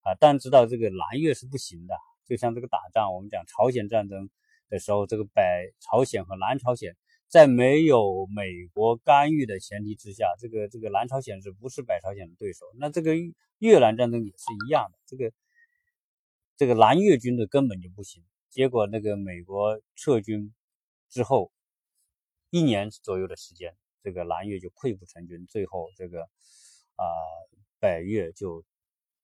[0.02, 1.95] 啊，但知道这个南越是不行的，
[2.28, 4.30] 就像这个打仗，我们讲朝鲜战争
[4.72, 6.98] 的时候，这个北朝鲜和南朝鲜。
[7.28, 12.66] 在没有美国干预的前提之下，这个这个南朝鲜是不是北朝鲜的对手？
[12.78, 13.14] 那这个
[13.58, 15.32] 越南战争也是一样的，这个
[16.58, 18.22] 这个南越军队根本就不行。
[18.50, 20.54] 结果那个美国撤军
[21.10, 21.54] 之后，
[22.50, 27.06] 一年左右的时间，这个南越就溃不成军，最后这个啊
[27.80, 28.66] 北越就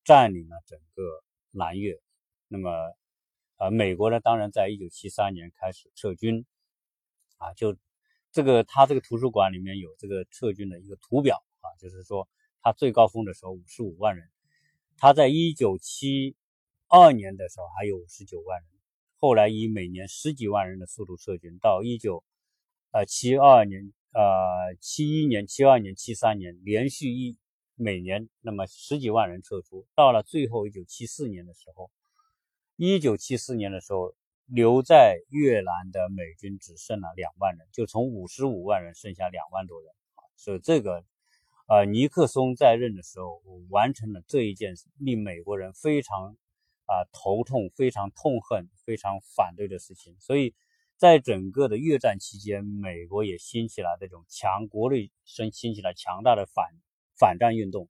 [0.05, 1.03] 占领了整个
[1.51, 1.99] 南越。
[2.47, 2.71] 那么
[3.57, 6.45] 啊美国呢，当然在一九七三年开始撤军，
[7.37, 7.77] 啊就。
[8.29, 12.27] 这个他这个图书馆里面有这个撤军的一个图表啊，就是说
[12.61, 14.29] 他最高峰的时候五十五万人，
[14.97, 16.35] 他在一九七
[16.87, 18.69] 二年的时候还有五十九万人，
[19.15, 22.23] 后来以每年十几万人的速度撤军，到一九
[22.91, 27.37] 呃七二年呃七一年、七二年、七三年连续一
[27.75, 31.89] 每年那么十几万人撤出，到了最后一九七四年的时候，
[32.77, 34.15] 一九七四年的时候。
[34.49, 40.23] 留在越南的美军只剩了两万人，就从五十五万人剩下两万多人啊！
[40.37, 41.03] 所以这个，
[41.67, 46.37] 呃，尼克松在任的时候完成了这一件令美国人非常
[46.85, 50.15] 啊头痛、非常痛恨、非常反对的事情。
[50.21, 50.55] 所以
[50.95, 56.67] 在整个的越战期间，美国也兴起了这种强国内生兴起了强大的反
[57.19, 57.89] 反战运动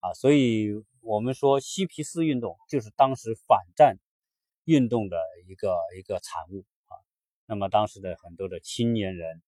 [0.00, 0.14] 啊！
[0.14, 0.70] 所以
[1.02, 3.98] 我们说嬉皮士运动就是当时反战。
[4.68, 7.00] 运动的一个一个产物啊，
[7.46, 9.40] 那么当时的很多的青年人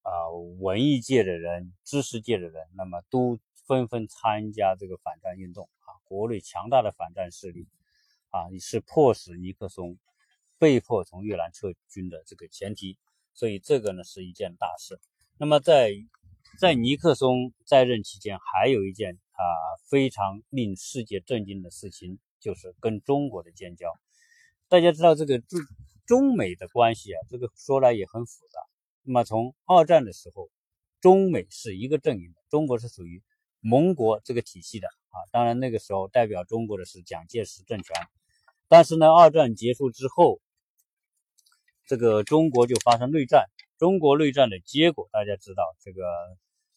[0.00, 6.00] 啊，文艺界的人、知识界的人，那么都纷纷参加这个反战运动啊。
[6.04, 7.68] 国内强大的反战势力
[8.30, 9.98] 啊，是迫使尼克松
[10.58, 12.96] 被迫从越南撤军的这个前提，
[13.34, 14.98] 所以这个呢是一件大事。
[15.36, 15.92] 那么在
[16.58, 19.44] 在尼克松在任期间，还有一件啊
[19.90, 23.92] 非常令世界震惊的事情，就是跟中国的建交。
[24.68, 25.60] 大家知道这个中
[26.06, 28.60] 中美的关系啊，这个说来也很复杂。
[29.02, 30.50] 那么从二战的时候，
[31.00, 33.22] 中美是一个阵营的，中国是属于
[33.60, 35.16] 盟国这个体系的啊。
[35.30, 37.94] 当然那个时候代表中国的是蒋介石政权。
[38.66, 40.40] 但是呢，二战结束之后，
[41.86, 43.46] 这个中国就发生内战。
[43.76, 46.02] 中国内战的结果大家知道，这个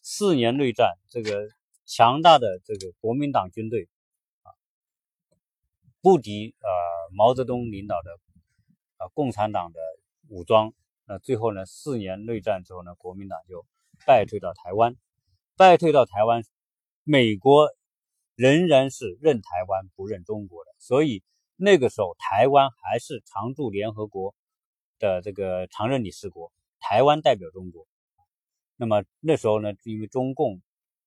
[0.01, 1.47] 四年内战，这个
[1.85, 3.87] 强大的这个国民党军队
[4.43, 4.51] 啊。
[6.01, 6.69] 不敌呃
[7.13, 8.11] 毛泽东领导的
[8.97, 9.79] 啊共产党的
[10.27, 10.73] 武装，
[11.05, 13.65] 那最后呢四年内战之后呢，国民党就
[14.05, 14.95] 败退到台湾，
[15.55, 16.43] 败退到台湾，
[17.03, 17.69] 美国
[18.35, 21.23] 仍然是认台湾不认中国的，所以
[21.55, 24.35] 那个时候台湾还是常驻联合国
[24.99, 27.87] 的这个常任理事国，台湾代表中国。
[28.75, 30.61] 那么那时候呢，因为中共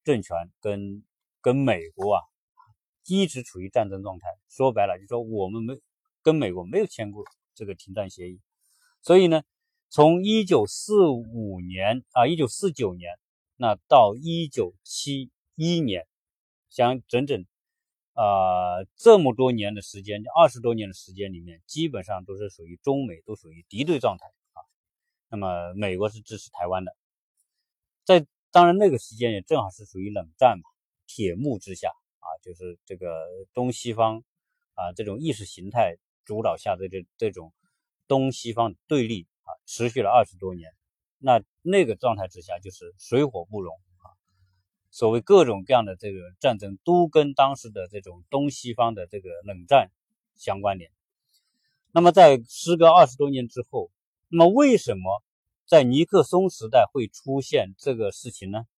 [0.05, 1.05] 政权跟
[1.41, 2.23] 跟美国啊。
[3.07, 5.75] 一直处于战争状态，说白了就说我们没
[6.23, 8.41] 跟美国没有签过这个停战协议，
[9.03, 9.43] 所以呢，
[9.89, 13.19] 从一九四五年啊，一九四九年
[13.57, 16.07] 那到一九七一年
[16.69, 17.45] 像整整
[18.15, 24.61] 呃这么多年的时间，二十多年的时间里面，基本上都是属于中美都属于敌对状态啊。
[25.29, 26.97] 那么美国是支持台湾的，
[28.05, 30.65] 在当然那个时间也正好是属于冷战嘛，
[31.07, 34.25] 铁幕之下啊，就是这个东西方
[34.75, 35.97] 啊这种意识形态
[36.31, 37.53] 主导下的这这种
[38.07, 40.73] 东西方对立啊，持续了二十多年。
[41.19, 44.15] 那那个状态之下，就是水火不容啊。
[44.93, 49.91] 所谓各种各样的这个战争，都跟当时的这种东西方的这个冷战
[50.37, 50.93] 相关联。
[51.91, 53.91] 那么在时隔二十多年之后，
[54.29, 55.25] 那么为什么
[55.67, 58.69] 在尼克松时代会出现这个事情呢？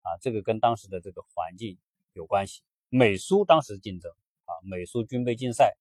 [0.00, 1.76] 啊，这个跟当时的这个环境
[2.14, 2.62] 有关系。
[2.88, 4.10] 美苏当时竞争
[4.46, 5.76] 啊，美苏军备竞赛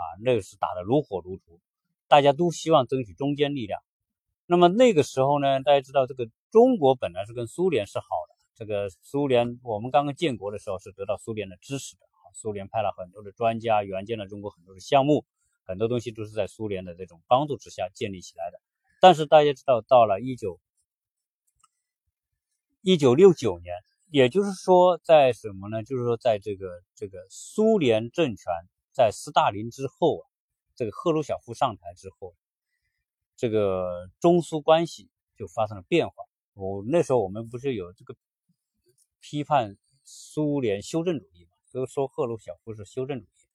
[0.00, 1.60] 啊，那个是打得如火如荼，
[2.08, 3.82] 大家都希望争取中坚力量。
[4.46, 15.24] 那么那个时候呢，大家知道这个中国本来是跟苏联是好的，这个苏联我们刚刚建国的时候是得到苏联的支持的，苏联派了很多的专家援建了中国很多的项目，
[15.64, 18.60] 很多东西都是在苏联的这种帮助之下建立起来的。
[19.00, 20.58] 但是大家知道，到了一九
[22.82, 23.74] 一九六九年，
[24.10, 25.82] 也就是说在什么呢？
[25.84, 28.52] 就是说在这个这个苏联政权
[29.00, 30.28] 在斯大林之后啊，
[30.74, 32.34] 这个赫鲁晓夫上台之后。
[33.34, 36.14] 这个中苏关系就发生了变化。
[36.52, 38.14] 我那时候我们不是有这个
[39.18, 43.48] 批判苏联修正主义嘛，都说赫鲁晓夫是修正主义。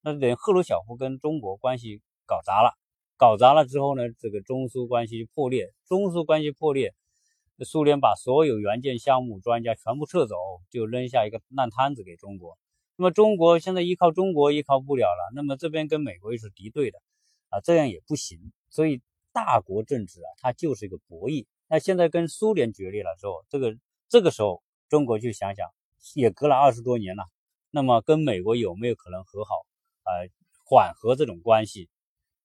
[0.00, 2.78] 那等赫鲁晓夫跟中国关系搞砸了，
[3.16, 5.74] 搞砸了之后呢，这个中苏关系就破裂。
[5.86, 6.94] 中苏关系破裂，
[7.64, 10.36] 苏联把所有援建项目专家全部撤走，
[10.70, 12.56] 就扔下一个烂摊子给中国。
[13.02, 17.00] 那么中国现在依靠中国依靠不了了，那么这边跟美国又是敌对的
[17.48, 18.38] 啊，这样也不行，
[18.70, 19.02] 所以。
[19.34, 21.46] 大国政治啊，它就是一个博弈。
[21.66, 23.74] 那现在跟苏联决裂了之后，这个
[24.06, 25.70] 这个时候中国就想想，
[26.14, 27.24] 也隔了二十多年了，
[27.70, 29.54] 那么跟美国有没有可能和好？
[30.04, 30.28] 呃，
[30.66, 31.88] 缓和这种关系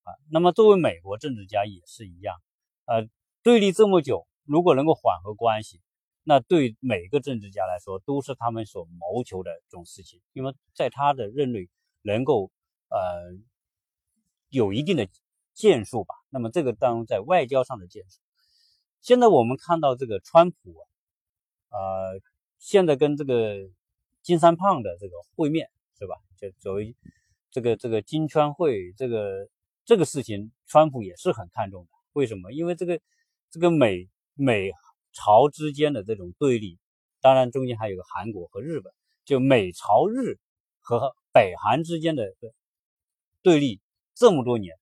[0.03, 0.15] 啊？
[0.31, 2.37] 那么作为美国政治家也是一样，
[2.85, 3.05] 呃，
[3.43, 5.81] 对立这么久，如果能够缓和关系，
[6.27, 11.69] 那对每个政治家来说都是他们所谋求的这种事情，因为在他的任内
[12.01, 12.51] 能够
[12.89, 13.31] 呃
[14.49, 15.07] 有一定的。
[15.59, 18.21] 建树吧，那么这个当中在外交上的建树，
[19.01, 20.55] 现在我们看到这个川普
[21.69, 22.21] 啊，呃，
[22.59, 23.67] 现在跟这个
[24.21, 26.15] 金三胖的这个会面是吧？
[26.39, 26.95] 就作为
[27.49, 29.49] 这个这个金川会这个
[29.83, 31.89] 这个事情，川普也是很看重的。
[32.13, 32.51] 为什么？
[32.51, 33.01] 因为这个
[33.49, 34.69] 这个美美
[35.17, 36.77] 朝之间的这种对立，
[37.21, 38.93] 当然中间还有个韩国和日本，
[39.25, 40.37] 就美朝日
[40.79, 42.35] 和北韩之间的
[43.41, 43.81] 对立
[44.13, 44.75] 这么多年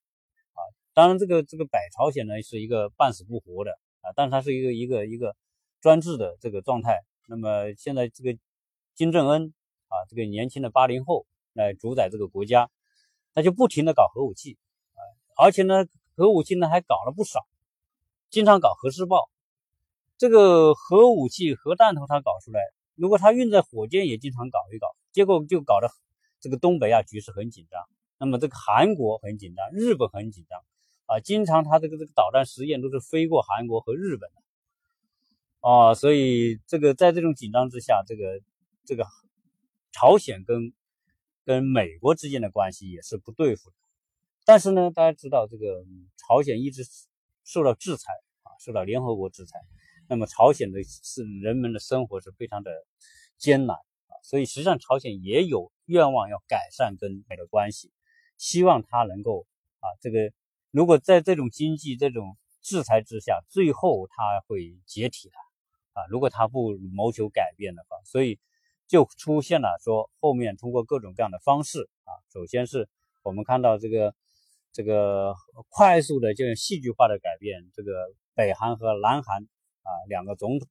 [0.51, 0.59] 啊。
[0.93, 3.71] 当然，这个这个北朝鲜呢是一个半死不活的
[4.01, 5.37] 啊，但是它是一个一个一个
[5.79, 6.99] 专制的这个状态。
[7.27, 8.37] 那么现在这个
[8.93, 9.53] 金正恩
[9.87, 12.69] 啊，这个年轻的八零后来主宰这个国家，
[13.33, 14.57] 他就不停的搞核武器
[14.95, 14.99] 啊，
[15.37, 15.85] 而且呢，
[16.17, 17.47] 核武器呢还搞了不少，
[18.29, 19.29] 经常搞核试爆。
[20.17, 22.61] 这个核武器、核弹头他搞出来，
[22.95, 25.89] 如果他运载火箭也经常搞一搞，结果就搞得
[26.39, 27.81] 这个东北亚局势很紧张。
[28.17, 30.59] 那么这个韩国很紧张，日本很紧张。
[31.07, 38.41] 啊，经常他这个这个导弹实验都是飞过韩国和日本的，啊，所以这个在这种紧张之下，这个
[38.85, 39.05] 这个
[39.91, 40.73] 朝鲜跟
[41.43, 43.75] 跟美国之间的关系也是不对付的。
[44.45, 45.85] 但是呢，大家知道这个
[46.17, 46.81] 朝鲜一直
[47.43, 49.59] 受到制裁啊，受到联合国制裁，
[50.07, 52.71] 那么朝鲜的是人们的生活是非常的
[53.37, 57.91] 艰难啊，所以实际上朝鲜也有愿望要改善跟美的关系，
[58.37, 59.45] 希望他能够
[59.79, 60.31] 啊这个。
[60.71, 65.35] 如果在这种经济这种制裁之下，最后他会解体的
[65.93, 66.03] 啊！
[66.09, 68.37] 如果他不谋求改变的话，所以
[68.85, 72.89] 就出现了说后面通过各种各样的方式啊，首先是
[73.23, 74.13] 我们看到这个
[74.73, 75.33] 这个
[75.69, 77.93] 快速的这种戏剧化的改变，这个
[78.33, 79.47] 北韩和南韩
[79.85, 80.67] 啊两个总统，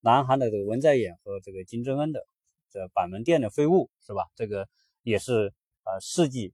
[0.00, 2.26] 南韩的这个文在寅和这个金正恩的
[2.70, 4.26] 这板门店的废物是吧？
[4.34, 4.68] 这个
[5.02, 5.54] 也是
[5.84, 6.52] 呃世纪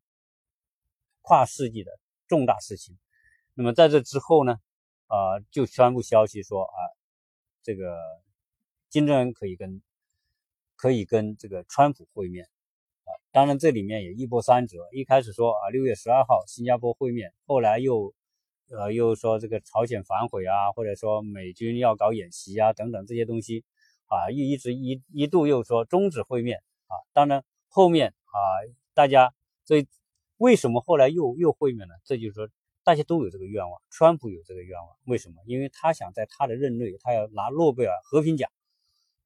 [1.22, 1.90] 跨世纪的。
[2.28, 2.96] 重大事情，
[3.52, 4.56] 那么在这之后呢，
[5.06, 6.78] 啊，就宣布消息说啊，
[7.62, 7.94] 这个
[8.88, 9.82] 金正恩可以跟
[10.76, 12.46] 可以跟这个川普会面
[13.04, 13.12] 啊。
[13.32, 18.14] 当然这里面也一波三折，一开始说啊六月十二号新加坡会面，后来又
[18.76, 23.64] 呃又说这个朝鲜反悔啊，或者说美军要搞演习啊等等这些东西
[24.06, 26.58] 啊，又一直一一度又说终止会面
[26.88, 26.94] 啊。
[27.12, 28.36] 当然后面啊
[28.94, 29.32] 大家
[29.64, 29.86] 所以。
[30.38, 31.94] 为什么后来又又会面呢？
[32.04, 32.48] 这就是说，
[32.82, 34.88] 大家都有这个愿望，川普有这个愿望。
[35.04, 35.36] 为什么？
[35.46, 38.50] 因为他想在他的任内，他要拿诺贝尔和平奖，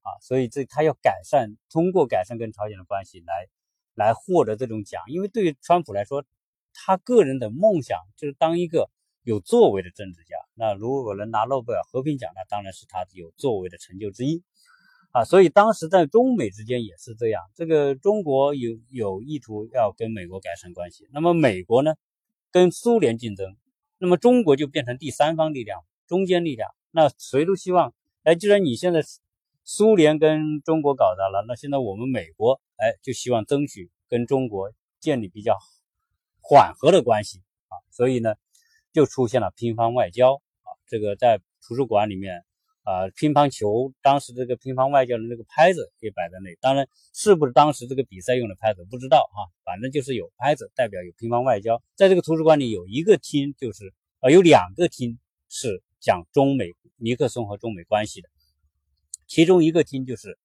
[0.03, 3.47] 啊，所以这他要改善，通过改善跟朝鲜的关系来
[3.95, 6.23] 来获得这种奖，因为对于川普来说，
[6.71, 8.91] 他个人的梦想就是当一个
[9.27, 10.37] 有作为的政治家。
[10.53, 14.41] 那如果能拿诺贝尔和平奖，那当然是他有作为的成就之一
[15.11, 15.25] 啊。
[15.25, 21.93] 所以当时在中美之间也是这样，这个中国有有意图要跟美国改善关系，那么美国呢
[22.51, 23.57] 跟苏联竞争，
[23.97, 26.69] 那么中国就变成第三方力量，中坚力量。
[26.91, 29.03] 那谁都希望，哎，既然你现在
[29.65, 34.71] 苏联跟中国搞砸了，那现在我们美国，哎，就希望争取跟中国
[35.01, 35.57] 建立比较
[36.39, 38.35] 缓和的关系啊，所以呢，
[38.97, 40.33] 就出现了乒乓外交
[40.63, 40.73] 啊。
[40.87, 42.43] 这个在图书馆里面
[42.81, 51.79] 啊，乒乓球当时这个乒乓外交的那个拍子也摆在那里，当然是不是当时这个比赛用的拍子不知道哈，反正就是有拍子，代表有乒乓外交。
[51.93, 58.29] 在这个图书馆里有一个厅，就是啊，有两个厅是讲中美尼克松和中美关系的。
[59.27, 60.39] 其中一个厅就是，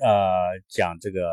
[0.00, 1.28] 呃，讲这个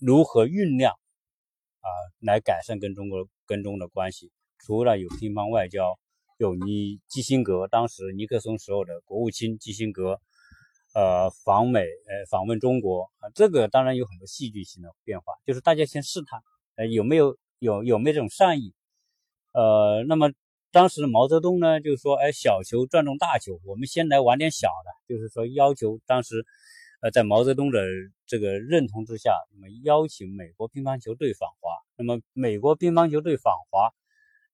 [0.00, 1.88] 如何酝酿啊，
[2.18, 4.32] 来改善跟中国跟中的关系。
[4.64, 5.98] 除了有乒乓外交，
[6.38, 10.18] 有尼基辛格当时尼克松时候的国务卿基辛格，
[10.94, 16.40] 呃，访美，呃，访问中国啊，这个当然有很多戏剧性的变化，就是大家先试探，
[16.76, 18.72] 呃，有没有有有没有这种善意，
[19.52, 20.30] 呃，那么。
[20.74, 26.44] 当时毛泽东呢，就是说，哎，小球转动大球，我们先来玩点小的，就是说要求当时，
[27.00, 27.78] 呃，在毛泽东的
[28.26, 31.70] 这个认同之下，那么邀请美国乒乓球队访华。
[31.96, 33.88] 那么美国乒乓球队访华，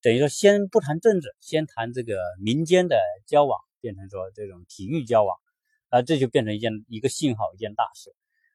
[0.02, 5.36] 等于说先不谈政治，先谈这个民间的交往，变成说这种体育交往，
[5.88, 8.14] 啊，这就变成一件一个信号，一件大事。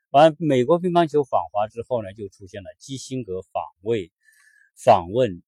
[0.10, 4.10] 完，美国乒乓球访华之后呢，就出现了基辛格访问
[4.76, 5.42] 访问。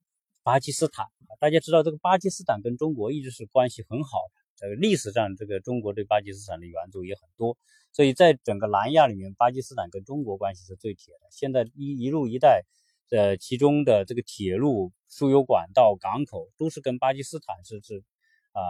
[0.43, 1.05] 巴基斯坦，
[1.41, 4.41] 大家知道这个巴基斯坦跟中国一直是关系很好的。
[4.55, 7.57] 这个历史上，这个中国对巴基斯坦的援助也很多，
[7.91, 11.27] 所以在整个南亚里面，巴基斯坦跟中国关系是最铁的。
[11.31, 12.63] 现在一一路一带，
[13.09, 18.03] 呃，其中的这个铁路输油管道、港口都是跟巴基斯坦是是
[18.51, 18.61] 啊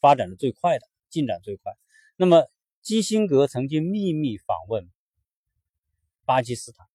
[0.00, 1.72] 发展的最快的，进展最快。
[2.16, 2.46] 那么
[2.82, 4.90] 基辛格曾经秘密访问
[6.24, 6.86] 巴基斯坦，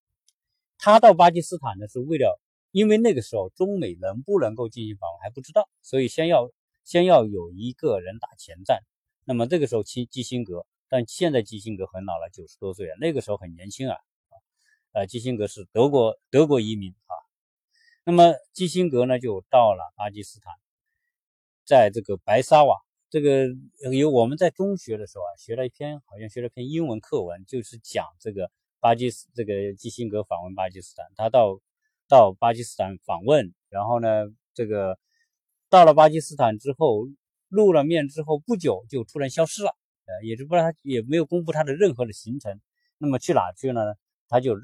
[0.78, 2.39] 他到巴基斯坦呢是为了。
[2.74, 6.49] 因为那个时候中美能不能够进行访问还不知道，所以先要
[6.86, 8.80] 先要有一个人打前站。
[9.26, 13.97] 那么这个时候基基辛格，但现在基辛格很老了，九十多岁了，那个时候很年轻啊。
[14.92, 17.14] 呃，基辛格是德国德国移民啊。
[18.06, 20.54] 那么基辛格呢就到了巴基斯坦，
[21.66, 22.78] 在这个白沙瓦，
[23.10, 23.48] 这个
[23.92, 31.60] 有我们在中学的时候啊学了一篇，好像学了篇英文课文，就是讲这个巴基斯这个基辛格访问巴基斯坦，他到。
[32.08, 35.00] 到巴基斯坦访问，然后呢，这个
[35.70, 37.08] 到了巴基斯坦之后，
[37.48, 39.74] 露了面之后不久就突然消失了，
[40.04, 42.60] 呃，也就不知道他也没有公布他的任何的行程。
[42.98, 43.94] 那么去哪去了呢？
[44.28, 44.58] 他就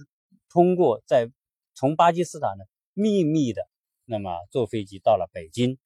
[0.50, 1.30] 通过在
[1.74, 3.68] 从巴基斯坦呢秘密的，
[4.06, 5.78] 那么坐飞机到了北京，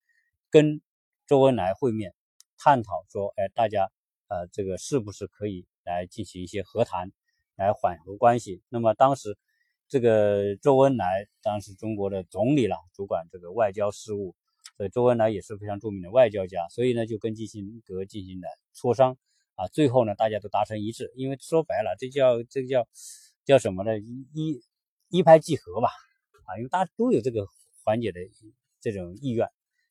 [0.50, 0.82] 跟
[1.28, 2.14] 周恩来会面，
[2.58, 3.92] 探讨说，哎，大家
[4.28, 7.12] 呃这个是不是可以来进行一些和谈，
[7.56, 8.62] 来缓和关系？
[8.70, 9.38] 那么当时。
[9.94, 14.34] 这个周恩来当时中国的总理了，主管这个外交事务，
[14.78, 19.18] 所以周恩来也是非常著名的外交家，所以呢就跟基辛格进行了磋商
[19.56, 22.88] 啊，最后呢大家都达成一致，因为说白了这叫这叫
[23.46, 23.98] 叫什么呢？
[24.00, 24.62] 一
[25.10, 25.90] 一拍即合吧，
[26.46, 27.48] 啊，因为大家都有这个
[27.84, 28.20] 缓解的
[28.80, 29.48] 这种意愿，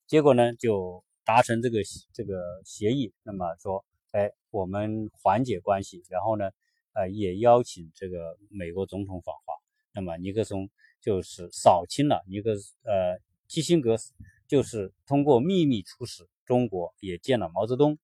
[0.07, 1.80] 结果呢就达成这个
[2.12, 6.51] 这个协议，那么说，哎，我们缓解关系，然后呢，
[6.92, 9.55] 呃，也邀请这个美国总统访华。
[9.92, 10.70] 那么尼克松
[11.01, 12.53] 就是扫清了尼克
[12.84, 13.96] 呃基辛格，
[14.46, 17.98] 就是通过秘密出使中国，也见了毛泽东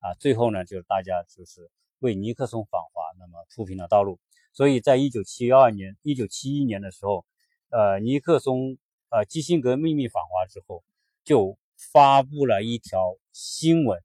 [0.00, 0.14] 啊。
[0.18, 1.70] 最后呢，就是大家就是
[2.00, 4.18] 为尼克松访华，那么铺平了道路。
[4.52, 7.24] 所以在一九七二年、一九七一年的时候，
[7.70, 8.78] 呃，尼克松
[9.10, 10.82] 呃基辛格秘密访华之后，
[11.24, 11.58] 就
[11.92, 14.02] 发布了一条新闻，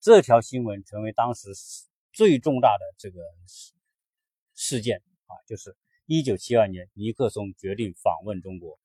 [0.00, 1.50] 这条新闻成为当时
[2.12, 3.20] 最重大的这个
[4.54, 5.76] 事件啊，就是。
[6.10, 8.78] 一九七二年，尼克松决定访问中国。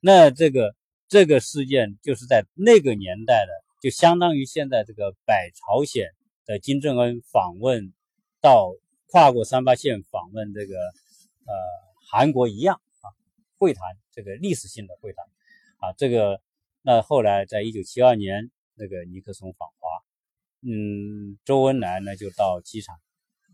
[0.00, 0.76] 那这个
[1.08, 3.52] 这个事件就是在那个年代的，
[3.82, 6.14] 就相当于现在这个北朝鲜
[6.46, 7.92] 的金正恩访问
[8.40, 8.74] 到
[9.06, 11.54] 跨过三八线访问这个呃
[12.10, 13.06] 韩国一样啊，
[13.58, 13.82] 会谈
[14.12, 15.24] 这个历史性的会谈
[15.78, 16.40] 啊，这个
[16.82, 19.88] 那后来在一九七二年那个尼克松访华，
[20.62, 22.96] 嗯，周恩来呢就到机场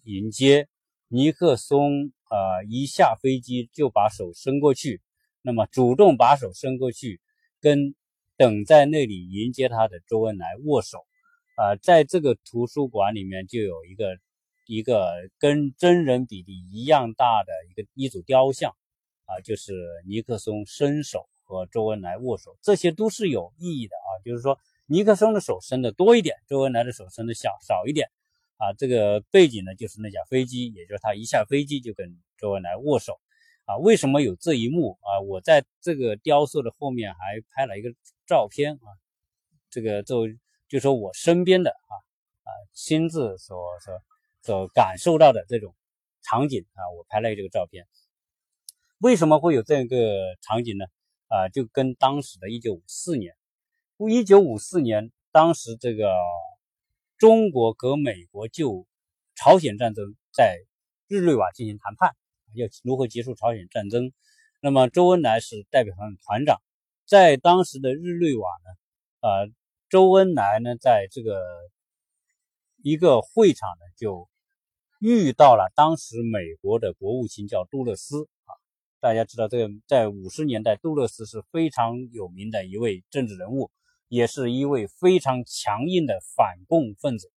[0.04, 0.68] 迎接
[1.08, 2.12] 尼克松。
[2.30, 5.00] 呃，一下飞机就把手伸过去，
[5.40, 7.20] 那么主动把手伸过去，
[7.60, 7.94] 跟
[8.36, 11.06] 等在那里迎接他的周恩来握手。
[11.54, 14.18] 啊，在这个图书馆里面就有一个
[14.66, 18.74] 一个跟真人比例一样大的一个一组雕像，
[19.26, 19.72] 啊，就是
[20.06, 24.08] 尼克松伸手和周恩来握手，这些都是有意义的啊。
[24.24, 28.08] 就是说，尼克松的手伸的多一点，周恩来的手伸的小少一点，
[28.56, 33.20] 啊，这个背景呢就是那架飞机，也就是他一下飞机就跟周恩来握手，
[33.66, 35.20] 啊，为什么有这一幕啊？
[35.20, 37.94] 我在这个雕塑的后面还拍了一个
[38.26, 38.88] 照片啊，
[39.68, 40.38] 这个作为
[40.68, 41.92] 就说我身边的啊
[42.44, 43.94] 啊亲自所说。
[44.44, 45.74] 所感受到的这种
[46.22, 47.86] 场景啊，我拍了这个照片。
[48.98, 50.84] 为什么会有这个场景呢？
[51.28, 53.34] 啊，就跟当时的1954年
[53.96, 56.12] ，1954年当时这个
[57.16, 58.86] 中国和美国就
[59.34, 60.58] 朝鲜战争在
[61.08, 62.14] 日内瓦进行谈判，
[62.52, 64.12] 要如何结束朝鲜战争。
[64.60, 66.60] 那么周恩来是代表团团长，
[67.06, 69.30] 在当时的日内瓦呢，啊，
[69.88, 71.42] 周恩来呢在这个
[72.82, 74.28] 一个会场呢就。
[75.06, 78.56] 遇到了当时美国的国务卿叫杜勒斯啊，
[79.00, 83.70] 大家知道这个在五十年代，杜勒斯是非常有名的一位政治人物，
[84.08, 87.30] 也是一位非常强硬的反共分子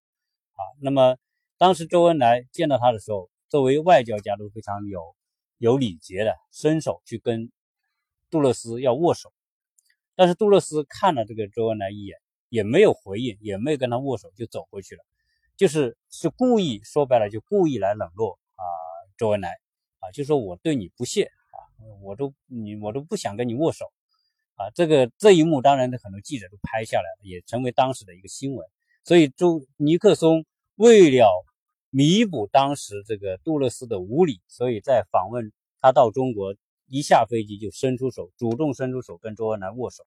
[0.52, 0.64] 啊。
[0.80, 1.18] 那么
[1.58, 5.14] 当时周恩来见到他的时候，作为外交家都非常有
[5.58, 7.52] 有礼节的，伸手去跟
[8.30, 9.30] 杜勒斯要握手，
[10.14, 12.16] 但是杜勒斯看了这个周恩来一眼，
[12.48, 15.04] 也没有回应，也没有跟他握手，就走过去了。
[15.58, 18.62] 就是是故意说白了，就故意来冷落啊
[19.16, 19.50] 周恩来
[19.98, 21.58] 啊，就说我对你不屑啊，
[22.00, 23.86] 我都你我都不想跟你握手
[24.54, 24.70] 啊。
[24.72, 28.64] 这个这一幕当然很多记者都拍下来了，也成为当时的一个新闻。
[29.02, 30.44] 所以周尼克松
[30.76, 31.26] 为了
[31.90, 36.54] 弥补当时这个杜勒斯的无礼，所以在访问他到中国
[36.86, 40.04] 一下飞机就伸出手，主动伸出手跟周恩来握手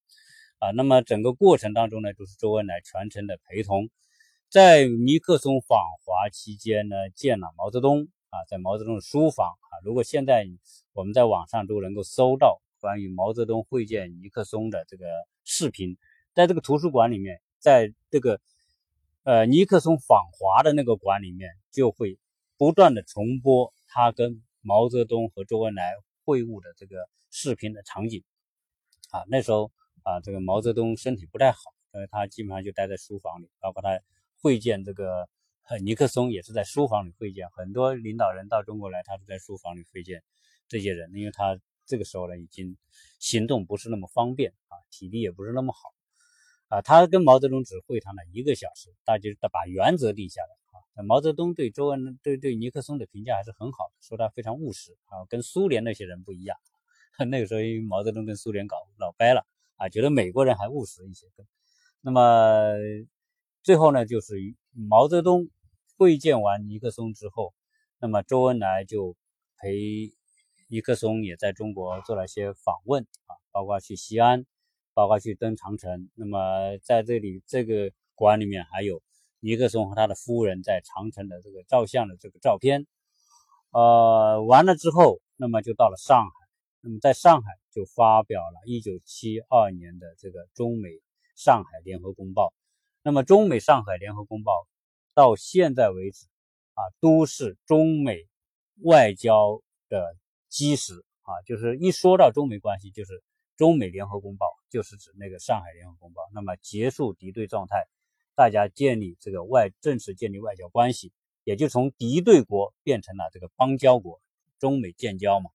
[0.60, 0.72] 啊。
[0.72, 3.90] 那么整个过程当中呢，就是周恩来全程的陪同。
[4.52, 9.80] 在尼克松访华期间呢，见了毛泽东啊，在毛泽东的书房啊。
[9.82, 10.46] 如果现在
[10.92, 15.06] 我们在网上都能够搜到关于毛泽东会见尼克松的这个
[15.46, 15.96] 视频，
[16.34, 18.42] 在这个图书馆里面，在这个
[19.24, 22.20] 呃尼克松访华的那个馆里面，就会
[22.58, 25.94] 不断的重播他跟毛泽东和周恩来
[26.26, 28.22] 会晤的这个视频的场景
[29.12, 29.24] 啊。
[29.30, 29.72] 那时候
[30.04, 31.60] 啊，这个毛泽东身体不太好，
[31.94, 33.98] 所以他基本上就待在书房里，包括他。
[34.42, 35.30] 会见这个
[35.82, 40.22] 尼克松也是在书房里会见，很多领导人到中国来，他都在书房里会见
[40.68, 42.76] 这些人，因为他这个时候呢已经
[43.20, 45.94] 行动不是那么方便啊，体力也不是那么好
[46.68, 46.82] 啊。
[46.82, 51.04] 他跟毛泽东只会谈了一个小时，大家把原则定下来啊。
[51.06, 56.58] 毛泽东对周恩对对尼克松的评价还是很好的，说他非常务实啊，跟苏联那些人不一样。
[57.30, 59.46] 那个时候因为毛泽东跟苏联搞老掰了
[59.78, 61.28] 啊，觉得美国人还务实一些。
[62.02, 62.74] 那么。
[63.64, 64.34] 最后呢，就是
[64.74, 65.48] 毛泽东
[65.96, 67.54] 会见完尼克松之后，
[68.00, 69.16] 那么周恩来就
[69.58, 70.12] 陪
[70.68, 74.46] 尼克松也在中国做了一些访问啊，包括去西安，
[74.96, 76.10] 包括去登长城。
[76.16, 79.04] 那么在这里这个馆里面还有
[79.40, 82.88] 尼克松和他的夫人在长城的这个照相的这个照片。
[83.72, 86.32] 呃，完了之后，那么就到了上海，
[86.82, 90.90] 那么在上海就发表了1972年的这个中美
[91.36, 92.54] 上海联合公报。
[93.04, 94.68] 那么，中美上海联合公报
[95.16, 96.28] 到现在为止
[96.76, 98.28] 啊，都是中美
[98.84, 100.16] 外交的
[100.50, 101.42] 基石啊。
[101.48, 103.24] 就是一说到中美关系，就是
[103.58, 106.22] 中美联合公报，就是指那个上海联合公报。
[106.32, 107.88] 那么，结束敌对状态，
[108.36, 111.12] 大家建立这个外正式建立外交关系，
[111.44, 114.22] 也就从敌对国变成了这个邦交国，
[114.60, 115.50] 中美建交嘛。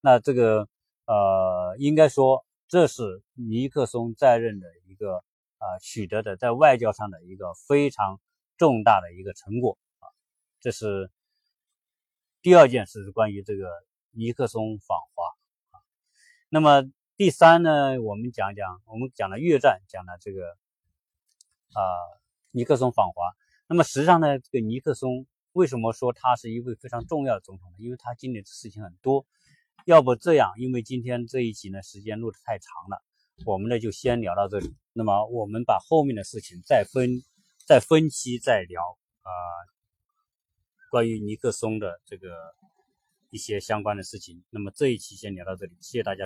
[0.00, 0.68] 那这个
[1.06, 5.22] 呃，应该说这是尼克松在任的一个。
[5.58, 8.20] 啊，取得的在外交上的一个非常
[8.56, 10.06] 重大的一个成果啊，
[10.60, 11.10] 这是
[12.42, 13.68] 第二件事，是关于这个
[14.10, 15.24] 尼克松访华。
[16.48, 16.84] 那么
[17.16, 20.56] 第三呢，我们讲讲，我们讲了越战，讲了这个
[21.74, 21.82] 啊
[22.52, 23.22] 尼克松访华。
[23.66, 27.76] 那么实际上呢，这个尼克松为什么说他是一位非常重要的总统呢？
[27.78, 29.26] 因为他经历的事情很多。
[29.84, 33.02] 要不这样，因为今天这一集呢时间录的太长了。
[33.44, 37.22] 我们呢就先聊到这里，那么我们把后面的事情再分
[37.66, 38.80] 再分期再聊
[39.22, 39.30] 啊，
[40.90, 42.28] 关于尼克松的这个
[43.30, 44.42] 一些相关的事情。
[44.50, 46.24] 那么这一期先聊到这里，谢谢大家。